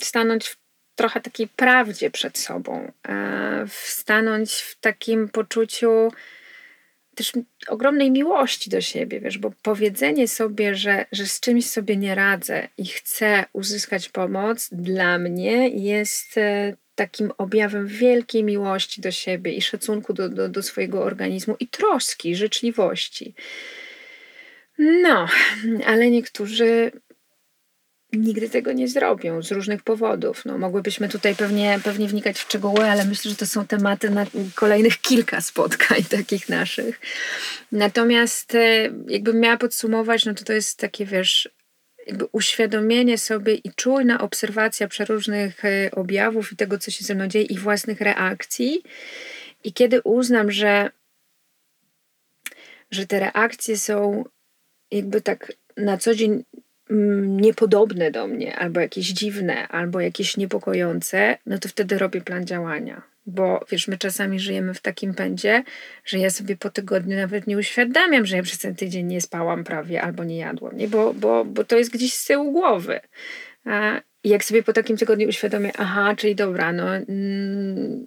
stanąć 0.00 0.48
w 0.48 0.59
trochę 1.00 1.20
takiej 1.20 1.48
prawdzie 1.48 2.10
przed 2.10 2.38
sobą, 2.38 2.92
e, 3.08 3.64
stanąć 3.68 4.52
w 4.52 4.80
takim 4.80 5.28
poczuciu 5.28 6.08
też 7.14 7.32
ogromnej 7.68 8.10
miłości 8.10 8.70
do 8.70 8.80
siebie, 8.80 9.20
wiesz, 9.20 9.38
bo 9.38 9.52
powiedzenie 9.62 10.28
sobie, 10.28 10.74
że, 10.74 11.06
że 11.12 11.26
z 11.26 11.40
czymś 11.40 11.70
sobie 11.70 11.96
nie 11.96 12.14
radzę 12.14 12.68
i 12.78 12.86
chcę 12.86 13.44
uzyskać 13.52 14.08
pomoc, 14.08 14.68
dla 14.72 15.18
mnie 15.18 15.68
jest 15.68 16.38
e, 16.38 16.76
takim 16.94 17.32
objawem 17.38 17.86
wielkiej 17.86 18.44
miłości 18.44 19.00
do 19.00 19.10
siebie 19.10 19.52
i 19.52 19.62
szacunku 19.62 20.12
do, 20.12 20.28
do, 20.28 20.48
do 20.48 20.62
swojego 20.62 21.02
organizmu 21.02 21.56
i 21.60 21.68
troski, 21.68 22.36
życzliwości. 22.36 23.34
No, 24.78 25.28
ale 25.86 26.10
niektórzy 26.10 26.92
nigdy 28.12 28.50
tego 28.50 28.72
nie 28.72 28.88
zrobią 28.88 29.42
z 29.42 29.52
różnych 29.52 29.82
powodów. 29.82 30.44
No, 30.44 30.58
mogłybyśmy 30.58 31.08
tutaj 31.08 31.34
pewnie, 31.34 31.80
pewnie 31.84 32.08
wnikać 32.08 32.38
w 32.38 32.40
szczegóły, 32.40 32.90
ale 32.90 33.04
myślę, 33.04 33.30
że 33.30 33.36
to 33.36 33.46
są 33.46 33.66
tematy 33.66 34.10
na 34.10 34.26
kolejnych 34.54 35.00
kilka 35.00 35.40
spotkań 35.40 36.02
takich 36.18 36.48
naszych. 36.48 37.00
Natomiast 37.72 38.54
e, 38.54 38.90
jakbym 39.08 39.40
miała 39.40 39.56
podsumować, 39.56 40.24
no 40.24 40.34
to 40.34 40.44
to 40.44 40.52
jest 40.52 40.78
takie, 40.78 41.06
wiesz, 41.06 41.48
jakby 42.06 42.26
uświadomienie 42.32 43.18
sobie 43.18 43.54
i 43.54 43.70
czujna 43.76 44.20
obserwacja 44.20 44.88
przeróżnych 44.88 45.64
e, 45.64 45.90
objawów 45.90 46.52
i 46.52 46.56
tego, 46.56 46.78
co 46.78 46.90
się 46.90 47.04
ze 47.04 47.14
mną 47.14 47.26
dzieje 47.26 47.44
i 47.44 47.58
własnych 47.58 48.00
reakcji. 48.00 48.82
I 49.64 49.72
kiedy 49.72 50.00
uznam, 50.02 50.50
że, 50.50 50.90
że 52.90 53.06
te 53.06 53.20
reakcje 53.20 53.78
są 53.78 54.24
jakby 54.90 55.20
tak 55.20 55.52
na 55.76 55.98
co 55.98 56.14
dzień 56.14 56.44
niepodobne 57.26 58.10
do 58.10 58.26
mnie, 58.26 58.56
albo 58.56 58.80
jakieś 58.80 59.06
dziwne, 59.06 59.68
albo 59.68 60.00
jakieś 60.00 60.36
niepokojące, 60.36 61.38
no 61.46 61.58
to 61.58 61.68
wtedy 61.68 61.98
robię 61.98 62.20
plan 62.20 62.46
działania. 62.46 63.02
Bo 63.26 63.64
wiesz, 63.70 63.88
my 63.88 63.98
czasami 63.98 64.40
żyjemy 64.40 64.74
w 64.74 64.80
takim 64.80 65.14
pędzie, 65.14 65.62
że 66.04 66.18
ja 66.18 66.30
sobie 66.30 66.56
po 66.56 66.70
tygodniu 66.70 67.16
nawet 67.16 67.46
nie 67.46 67.58
uświadamiam, 67.58 68.26
że 68.26 68.36
ja 68.36 68.42
przez 68.42 68.58
ten 68.58 68.74
tydzień 68.74 69.06
nie 69.06 69.20
spałam 69.20 69.64
prawie 69.64 70.02
albo 70.02 70.24
nie 70.24 70.36
jadłam, 70.36 70.76
nie? 70.76 70.88
Bo, 70.88 71.14
bo, 71.14 71.44
bo 71.44 71.64
to 71.64 71.78
jest 71.78 71.90
gdzieś 71.90 72.14
z 72.14 72.26
tyłu 72.26 72.52
głowy. 72.52 73.00
A 73.64 74.00
jak 74.24 74.44
sobie 74.44 74.62
po 74.62 74.72
takim 74.72 74.96
tygodniu 74.96 75.28
uświadomię, 75.28 75.72
aha, 75.78 76.14
czyli 76.16 76.34
dobra, 76.34 76.72
no. 76.72 76.96
Mm, 76.96 78.04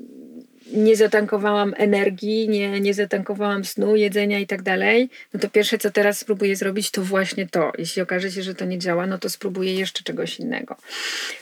nie 0.73 0.95
zatankowałam 0.95 1.73
energii, 1.77 2.49
nie, 2.49 2.79
nie 2.81 2.93
zatankowałam 2.93 3.65
snu, 3.65 3.95
jedzenia 3.95 4.39
i 4.39 4.47
tak 4.47 4.61
dalej, 4.61 5.09
no 5.33 5.39
to 5.39 5.49
pierwsze, 5.49 5.77
co 5.77 5.91
teraz 5.91 6.19
spróbuję 6.19 6.55
zrobić, 6.55 6.91
to 6.91 7.01
właśnie 7.01 7.47
to. 7.47 7.71
Jeśli 7.77 8.01
okaże 8.01 8.31
się, 8.31 8.43
że 8.43 8.55
to 8.55 8.65
nie 8.65 8.79
działa, 8.79 9.07
no 9.07 9.17
to 9.17 9.29
spróbuję 9.29 9.73
jeszcze 9.73 10.03
czegoś 10.03 10.39
innego. 10.39 10.75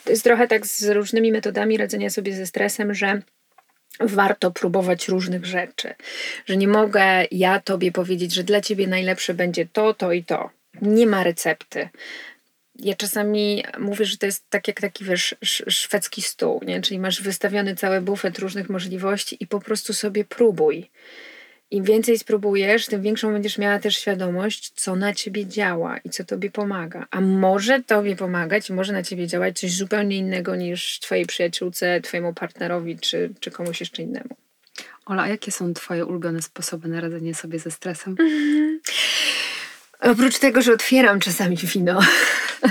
To 0.04 0.10
jest 0.10 0.24
trochę 0.24 0.48
tak 0.48 0.68
z 0.68 0.90
różnymi 0.90 1.32
metodami 1.32 1.78
radzenia 1.78 2.10
sobie 2.10 2.34
ze 2.34 2.46
stresem, 2.46 2.94
że 2.94 3.22
warto 4.00 4.52
próbować 4.52 5.08
różnych 5.08 5.46
rzeczy. 5.46 5.94
Że 6.46 6.58
nie 6.58 6.68
mogę 6.68 7.26
ja 7.32 7.60
tobie 7.60 7.92
powiedzieć, 7.92 8.34
że 8.34 8.44
dla 8.44 8.62
ciebie 8.62 8.88
najlepsze 8.88 9.34
będzie 9.34 9.66
to, 9.74 9.94
to 9.94 10.12
i 10.12 10.24
to. 10.24 10.50
Nie 10.82 11.08
ma 11.08 11.24
recepty 11.24 11.90
ja 12.84 12.96
czasami 12.96 13.64
mówię, 13.80 14.06
że 14.06 14.18
to 14.18 14.26
jest 14.26 14.50
tak 14.50 14.68
jak 14.68 14.82
taki 14.82 15.06
wiesz, 15.06 15.36
szwedzki 15.68 16.22
stół, 16.22 16.62
nie? 16.66 16.82
czyli 16.82 17.00
masz 17.00 17.22
wystawiony 17.22 17.76
cały 17.76 18.02
bufet 18.02 18.40
różnych 18.40 18.70
możliwości 18.70 19.38
i 19.40 19.48
po 19.48 19.60
prostu 19.60 19.94
sobie 19.94 20.26
próbuj. 20.26 20.90
Im 21.72 21.84
więcej 21.84 22.20
spróbujesz, 22.20 22.86
tym 22.86 23.02
większą 23.02 23.34
będziesz 23.34 23.58
miała 23.58 23.80
też 23.80 23.98
świadomość, 23.98 24.72
co 24.76 24.96
na 24.96 25.14
ciebie 25.14 25.46
działa 25.46 25.98
i 25.98 26.10
co 26.10 26.24
tobie 26.24 26.52
pomaga. 26.52 27.08
A 27.12 27.22
może 27.22 27.84
tobie 27.84 28.16
pomagać, 28.16 28.70
może 28.70 28.94
na 28.94 29.04
ciebie 29.04 29.28
działać 29.28 29.60
coś 29.60 29.74
zupełnie 29.74 30.18
innego 30.18 30.56
niż 30.56 31.00
twojej 31.00 31.26
przyjaciółce, 31.26 32.02
twojemu 32.02 32.34
partnerowi 32.34 33.00
czy, 33.00 33.34
czy 33.40 33.52
komuś 33.52 33.80
jeszcze 33.80 34.02
innemu. 34.02 34.36
Ola, 35.06 35.24
a 35.24 35.28
jakie 35.28 35.52
są 35.52 35.74
twoje 35.74 36.06
ulubione 36.06 36.42
sposoby 36.42 36.88
na 36.88 37.02
radzenie 37.02 37.36
sobie 37.36 37.60
ze 37.60 37.72
stresem? 37.72 38.16
Oprócz 40.02 40.40
tego, 40.40 40.62
że 40.62 40.74
otwieram 40.74 41.20
czasami 41.20 41.58
wino, 41.58 42.00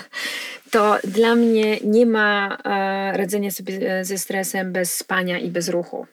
to 0.70 0.98
dla 1.04 1.34
mnie 1.34 1.78
nie 1.84 2.06
ma 2.06 2.58
e, 2.64 3.16
radzenia 3.16 3.50
sobie 3.50 3.98
e, 3.98 4.04
ze 4.04 4.18
stresem 4.18 4.72
bez 4.72 4.94
spania 4.94 5.38
i 5.38 5.50
bez 5.50 5.68
ruchu. 5.68 6.06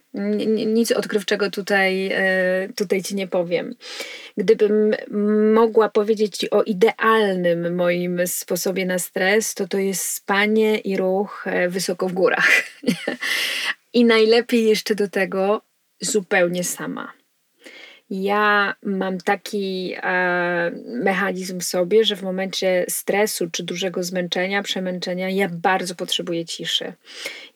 Nic 0.68 0.92
odkrywczego 0.92 1.52
tutaj, 1.52 2.10
e, 2.14 2.70
tutaj 2.76 3.02
ci 3.02 3.16
nie 3.16 3.28
powiem. 3.28 3.76
Gdybym 4.38 4.96
mogła 5.54 5.90
powiedzieć 5.90 6.38
ci 6.38 6.50
o 6.50 6.64
idealnym 6.64 7.76
moim 7.76 8.28
sposobie 8.28 8.86
na 8.86 9.00
stres, 9.00 9.54
to 9.54 9.68
to 9.68 9.78
jest 9.78 10.02
spanie 10.02 10.78
i 10.78 10.98
ruch 10.98 11.46
wysoko 11.70 12.10
w 12.10 12.14
górach. 12.14 12.52
I 13.94 14.06
najlepiej 14.06 14.66
jeszcze 14.66 14.96
do 14.96 15.08
tego 15.08 15.62
zupełnie 16.02 16.64
sama. 16.64 17.17
Ja 18.10 18.76
mam 18.84 19.18
taki 19.18 19.94
e, 20.04 20.72
mechanizm 20.86 21.60
w 21.60 21.64
sobie, 21.64 22.06
że 22.06 22.16
w 22.16 22.24
momencie 22.24 22.86
stresu 22.90 23.50
czy 23.52 23.64
dużego 23.64 24.04
zmęczenia, 24.04 24.64
przemęczenia, 24.64 25.30
ja 25.30 25.50
bardzo 25.50 25.96
potrzebuję 25.96 26.46
ciszy. 26.46 26.94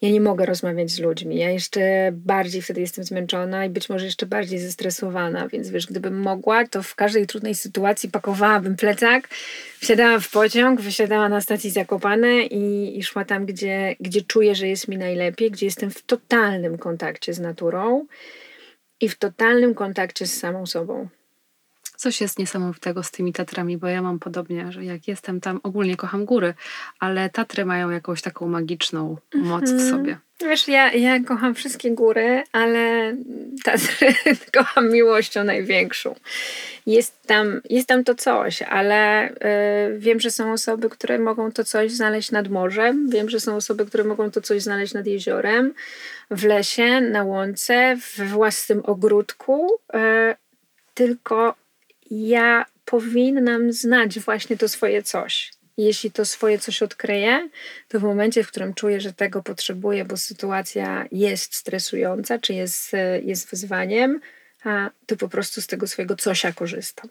Ja 0.02 0.10
nie 0.10 0.22
mogę 0.22 0.46
rozmawiać 0.46 0.92
z 0.92 1.00
ludźmi. 1.00 1.36
Ja 1.36 1.50
jeszcze 1.50 2.10
bardziej 2.12 2.62
wtedy 2.62 2.82
jestem 2.82 3.04
zmęczona 3.04 3.66
i 3.66 3.70
być 3.70 3.90
może 3.90 4.06
jeszcze 4.06 4.26
bardziej 4.26 4.60
zestresowana, 4.60 5.48
więc 5.48 5.70
wiesz, 5.70 5.88
gdybym 5.88 6.20
mogła, 6.20 6.68
to 6.68 6.84
w 6.84 6.96
każdej 6.96 7.28
trudnej 7.28 7.56
sytuacji 7.56 8.10
pakowałabym 8.10 8.76
plecak, 8.76 9.28
wsiadała 9.80 10.20
w 10.20 10.30
pociąg, 10.30 10.82
wysiadała 10.82 11.30
na 11.30 11.42
stacji 11.42 11.72
Zakopane 11.72 12.44
i, 12.44 12.98
i 13.00 13.04
szła 13.04 13.26
tam, 13.26 13.46
gdzie, 13.46 13.96
gdzie 14.00 14.22
czuję, 14.22 14.56
że 14.56 14.68
jest 14.68 14.88
mi 14.88 14.98
najlepiej, 14.98 15.52
gdzie 15.52 15.66
jestem 15.66 15.92
w 15.92 16.02
totalnym 16.02 16.78
kontakcie 16.78 17.34
z 17.34 17.40
naturą 17.40 18.06
i 19.02 19.10
w 19.10 19.18
totalnym 19.18 19.74
kontakcie 19.74 20.28
z 20.28 20.40
samą 20.40 20.66
sobą. 20.66 21.08
Coś 22.02 22.22
jest 22.22 22.40
niesamowitego 22.40 23.04
z 23.04 23.12
tymi 23.12 23.34
Tatrami, 23.34 23.78
bo 23.78 23.88
ja 23.88 24.02
mam 24.02 24.20
podobnie, 24.20 24.72
że 24.72 24.86
jak 24.86 25.08
jestem 25.08 25.42
tam, 25.42 25.60
ogólnie 25.64 25.98
kocham 25.98 26.26
góry, 26.26 26.54
ale 27.00 27.30
Tatry 27.30 27.66
mają 27.66 27.90
jakąś 27.90 28.22
taką 28.22 28.48
magiczną 28.48 29.18
moc 29.34 29.70
w 29.70 29.74
Mhm. 29.74 29.90
sobie. 29.90 30.18
Wiesz, 30.40 30.68
ja, 30.68 30.92
ja 30.94 31.20
kocham 31.20 31.56
wszystkie 31.56 31.92
góry, 31.92 32.44
ale 32.52 33.16
Tatry 33.64 34.14
kocham 34.58 34.92
miłością 34.92 35.44
największą. 35.44 36.16
Jest 36.86 37.22
tam, 37.28 37.62
jest 37.70 37.88
tam 37.88 38.04
to 38.04 38.16
coś, 38.16 38.62
ale 38.62 39.30
y, 39.30 39.36
wiem, 40.00 40.20
że 40.20 40.32
są 40.32 40.54
osoby, 40.54 40.90
które 40.90 41.20
mogą 41.20 41.52
to 41.52 41.64
coś 41.64 41.92
znaleźć 41.92 42.32
nad 42.32 42.48
morzem. 42.48 43.10
Wiem, 43.10 43.30
że 43.30 43.40
są 43.40 43.56
osoby, 43.56 43.86
które 43.86 44.04
mogą 44.04 44.32
to 44.32 44.42
coś 44.42 44.62
znaleźć 44.62 44.94
nad 44.94 45.06
jeziorem, 45.08 45.74
w 46.32 46.44
lesie, 46.46 47.02
na 47.02 47.24
łące, 47.24 47.98
we 48.18 48.26
własnym 48.26 48.82
ogródku. 48.86 49.70
Y, 49.96 50.36
tylko 50.94 51.61
ja 52.12 52.66
powinnam 52.86 53.74
znać 53.74 54.20
właśnie 54.20 54.58
to 54.58 54.68
swoje 54.68 55.04
coś. 55.04 55.52
Jeśli 55.78 56.12
to 56.12 56.26
swoje 56.26 56.60
coś 56.60 56.82
odkryję, 56.82 57.50
to 57.88 58.00
w 58.00 58.04
momencie, 58.04 58.44
w 58.44 58.48
którym 58.48 58.74
czuję, 58.74 59.02
że 59.02 59.14
tego 59.14 59.44
potrzebuję, 59.44 60.06
bo 60.06 60.18
sytuacja 60.18 61.06
jest 61.12 61.56
stresująca, 61.56 62.40
czy 62.40 62.54
jest, 62.54 62.94
e, 62.94 63.22
jest 63.22 63.50
wyzwaniem, 63.50 64.20
to 65.06 65.16
po 65.18 65.30
prostu 65.30 65.62
z 65.62 65.68
tego 65.68 65.88
swojego 65.88 66.16
cosia 66.16 66.54
korzystam. 66.54 67.10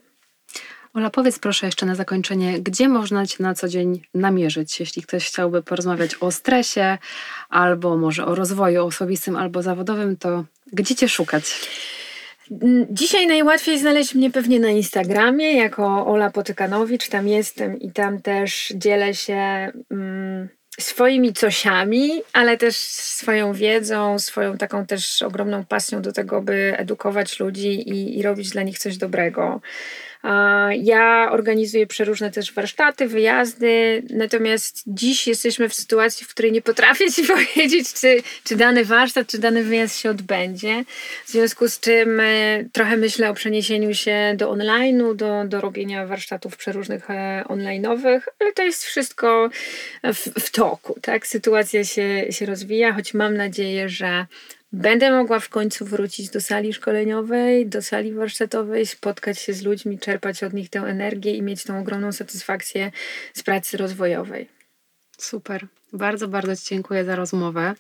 Ola, 0.94 1.10
powiedz 1.10 1.38
proszę 1.38 1.66
jeszcze 1.66 1.86
na 1.86 1.94
zakończenie, 1.94 2.60
gdzie 2.60 2.88
można 2.88 3.26
Cię 3.26 3.36
na 3.42 3.54
co 3.54 3.68
dzień 3.68 4.02
namierzyć, 4.14 4.80
jeśli 4.80 5.02
ktoś 5.02 5.26
chciałby 5.26 5.62
porozmawiać 5.62 6.14
o 6.14 6.32
stresie, 6.32 6.98
albo 7.48 7.96
może 7.96 8.26
o 8.26 8.34
rozwoju 8.34 8.86
osobistym 8.86 9.36
albo 9.36 9.62
zawodowym, 9.62 10.16
to 10.16 10.44
gdzie 10.72 10.94
Cię 10.94 11.08
szukać? 11.08 11.70
Dzisiaj 12.90 13.26
najłatwiej 13.26 13.78
znaleźć 13.78 14.14
mnie 14.14 14.30
pewnie 14.30 14.60
na 14.60 14.68
Instagramie 14.68 15.52
jako 15.52 16.06
Ola 16.06 16.30
Potykanowicz. 16.30 17.08
Tam 17.08 17.28
jestem 17.28 17.80
i 17.80 17.92
tam 17.92 18.22
też 18.22 18.72
dzielę 18.76 19.14
się 19.14 19.72
mm, 19.90 20.48
swoimi 20.80 21.32
cosiami, 21.32 22.22
ale 22.32 22.56
też 22.56 22.76
swoją 22.76 23.52
wiedzą, 23.52 24.18
swoją 24.18 24.58
taką 24.58 24.86
też 24.86 25.22
ogromną 25.22 25.64
pasją 25.64 26.02
do 26.02 26.12
tego, 26.12 26.42
by 26.42 26.74
edukować 26.76 27.40
ludzi 27.40 27.88
i, 27.88 28.18
i 28.18 28.22
robić 28.22 28.50
dla 28.50 28.62
nich 28.62 28.78
coś 28.78 28.96
dobrego. 28.96 29.60
Ja 30.82 31.28
organizuję 31.32 31.86
przeróżne 31.86 32.30
też 32.30 32.52
warsztaty, 32.52 33.08
wyjazdy, 33.08 34.02
natomiast 34.10 34.82
dziś 34.86 35.26
jesteśmy 35.26 35.68
w 35.68 35.74
sytuacji, 35.74 36.26
w 36.26 36.28
której 36.28 36.52
nie 36.52 36.62
potrafię 36.62 37.12
Ci 37.12 37.22
powiedzieć, 37.34 37.92
czy, 37.92 38.22
czy 38.44 38.56
dany 38.56 38.84
warsztat, 38.84 39.26
czy 39.26 39.38
dany 39.38 39.64
wyjazd 39.64 39.98
się 39.98 40.10
odbędzie. 40.10 40.84
W 41.26 41.30
związku 41.30 41.68
z 41.68 41.80
czym 41.80 42.20
e, 42.20 42.64
trochę 42.72 42.96
myślę 42.96 43.30
o 43.30 43.34
przeniesieniu 43.34 43.94
się 43.94 44.34
do 44.36 44.52
online'u, 44.52 45.16
do, 45.16 45.44
do 45.44 45.60
robienia 45.60 46.06
warsztatów 46.06 46.56
przeróżnych 46.56 47.10
e, 47.10 47.44
online'owych, 47.48 48.20
ale 48.38 48.52
to 48.52 48.62
jest 48.62 48.84
wszystko 48.84 49.50
w, 50.04 50.40
w 50.40 50.50
toku, 50.50 51.00
tak? 51.02 51.26
Sytuacja 51.26 51.84
się, 51.84 52.26
się 52.30 52.46
rozwija, 52.46 52.92
choć 52.92 53.14
mam 53.14 53.36
nadzieję, 53.36 53.88
że 53.88 54.26
Będę 54.72 55.10
mogła 55.10 55.40
w 55.40 55.48
końcu 55.48 55.84
wrócić 55.84 56.30
do 56.30 56.40
sali 56.40 56.72
szkoleniowej, 56.72 57.66
do 57.66 57.82
sali 57.82 58.12
warsztatowej, 58.12 58.86
spotkać 58.86 59.38
się 59.38 59.52
z 59.52 59.62
ludźmi, 59.62 59.98
czerpać 59.98 60.44
od 60.44 60.52
nich 60.52 60.70
tę 60.70 60.80
energię 60.80 61.34
i 61.34 61.42
mieć 61.42 61.64
tą 61.64 61.80
ogromną 61.80 62.12
satysfakcję 62.12 62.92
z 63.34 63.42
pracy 63.42 63.76
rozwojowej. 63.76 64.48
Super. 65.18 65.66
Bardzo, 65.92 66.28
bardzo 66.28 66.56
Ci 66.56 66.62
dziękuję 66.68 67.04
za 67.04 67.16
rozmowę 67.16 67.74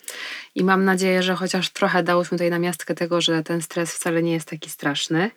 i 0.54 0.64
mam 0.64 0.84
nadzieję, 0.84 1.22
że 1.22 1.34
chociaż 1.34 1.70
trochę 1.70 2.02
dałyśmy 2.02 2.38
tutaj 2.38 2.50
namiastkę 2.50 2.94
tego, 2.94 3.20
że 3.20 3.42
ten 3.42 3.62
stres 3.62 3.94
wcale 3.94 4.22
nie 4.22 4.32
jest 4.32 4.48
taki 4.48 4.70
straszny. 4.70 5.30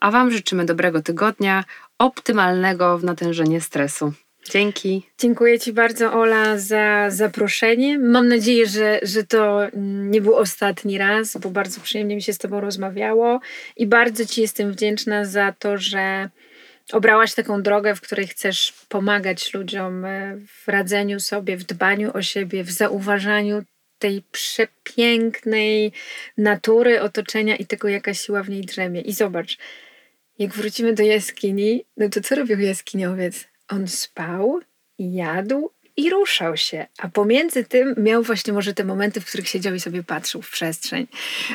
A 0.00 0.10
Wam 0.10 0.30
życzymy 0.30 0.64
dobrego 0.64 1.02
tygodnia, 1.02 1.64
optymalnego 1.98 2.98
w 2.98 3.04
natężenie 3.04 3.60
stresu. 3.60 4.12
Dzięki. 4.50 5.02
Dziękuję 5.18 5.60
Ci 5.60 5.72
bardzo, 5.72 6.12
Ola, 6.12 6.58
za 6.58 7.10
zaproszenie. 7.10 7.98
Mam 7.98 8.28
nadzieję, 8.28 8.66
że, 8.66 9.00
że 9.02 9.24
to 9.24 9.60
nie 10.10 10.20
był 10.20 10.34
ostatni 10.34 10.98
raz, 10.98 11.36
bo 11.36 11.50
bardzo 11.50 11.80
przyjemnie 11.80 12.16
mi 12.16 12.22
się 12.22 12.32
z 12.32 12.38
Tobą 12.38 12.60
rozmawiało 12.60 13.40
i 13.76 13.86
bardzo 13.86 14.26
Ci 14.26 14.40
jestem 14.40 14.72
wdzięczna 14.72 15.24
za 15.24 15.54
to, 15.58 15.78
że 15.78 16.30
obrałaś 16.92 17.34
taką 17.34 17.62
drogę, 17.62 17.94
w 17.94 18.00
której 18.00 18.26
chcesz 18.26 18.72
pomagać 18.88 19.54
ludziom 19.54 20.04
e, 20.04 20.38
w 20.64 20.68
radzeniu 20.68 21.20
sobie, 21.20 21.56
w 21.56 21.64
dbaniu 21.64 22.10
o 22.14 22.22
siebie, 22.22 22.64
w 22.64 22.70
zauważaniu 22.70 23.62
tej 23.98 24.22
przepięknej 24.32 25.92
natury, 26.38 27.00
otoczenia 27.00 27.56
i 27.56 27.66
tego, 27.66 27.88
jaka 27.88 28.14
siła 28.14 28.42
w 28.42 28.48
niej 28.48 28.60
drzemie. 28.60 29.00
I 29.00 29.12
zobacz, 29.12 29.58
jak 30.38 30.54
wrócimy 30.54 30.92
do 30.92 31.02
jaskini, 31.02 31.84
no 31.96 32.08
to 32.08 32.20
co 32.20 32.34
robił 32.34 32.60
jaskiniowiec? 32.60 33.55
On 33.68 33.88
spał, 33.88 34.60
jadł 34.98 35.70
i 35.96 36.10
ruszał 36.10 36.56
się, 36.56 36.86
a 36.98 37.08
pomiędzy 37.08 37.64
tym 37.64 37.94
miał 37.96 38.22
właśnie 38.22 38.52
może 38.52 38.74
te 38.74 38.84
momenty, 38.84 39.20
w 39.20 39.26
których 39.26 39.48
siedział 39.48 39.74
i 39.74 39.80
sobie 39.80 40.02
patrzył 40.02 40.42
w 40.42 40.50
przestrzeń. 40.50 41.06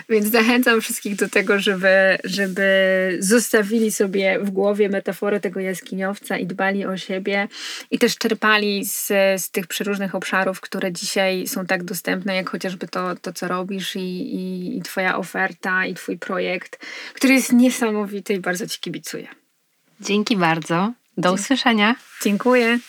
Więc 0.09 0.27
zachęcam 0.27 0.81
wszystkich 0.81 1.15
do 1.15 1.29
tego, 1.29 1.59
żeby, 1.59 2.17
żeby 2.23 2.61
zostawili 3.19 3.91
sobie 3.91 4.39
w 4.39 4.49
głowie 4.49 4.89
metaforę 4.89 5.39
tego 5.39 5.59
jaskiniowca 5.59 6.37
i 6.37 6.45
dbali 6.45 6.85
o 6.85 6.97
siebie 6.97 7.47
i 7.91 7.99
też 7.99 8.17
czerpali 8.17 8.85
z, 8.85 9.07
z 9.41 9.51
tych 9.51 9.67
przeróżnych 9.67 10.15
obszarów, 10.15 10.61
które 10.61 10.91
dzisiaj 10.91 11.47
są 11.47 11.65
tak 11.65 11.83
dostępne, 11.83 12.35
jak 12.35 12.49
chociażby 12.49 12.87
to, 12.87 13.15
to 13.15 13.33
co 13.33 13.47
robisz 13.47 13.95
i, 13.95 13.99
i, 14.35 14.77
i 14.77 14.81
twoja 14.81 15.17
oferta 15.17 15.85
i 15.85 15.93
twój 15.93 16.17
projekt, 16.17 16.85
który 17.13 17.33
jest 17.33 17.53
niesamowity 17.53 18.33
i 18.33 18.39
bardzo 18.39 18.67
ci 18.67 18.79
kibicuję. 18.79 19.27
Dzięki 19.99 20.37
bardzo. 20.37 20.93
Do 21.17 21.33
usłyszenia. 21.33 21.95
Dziękuję. 22.23 22.79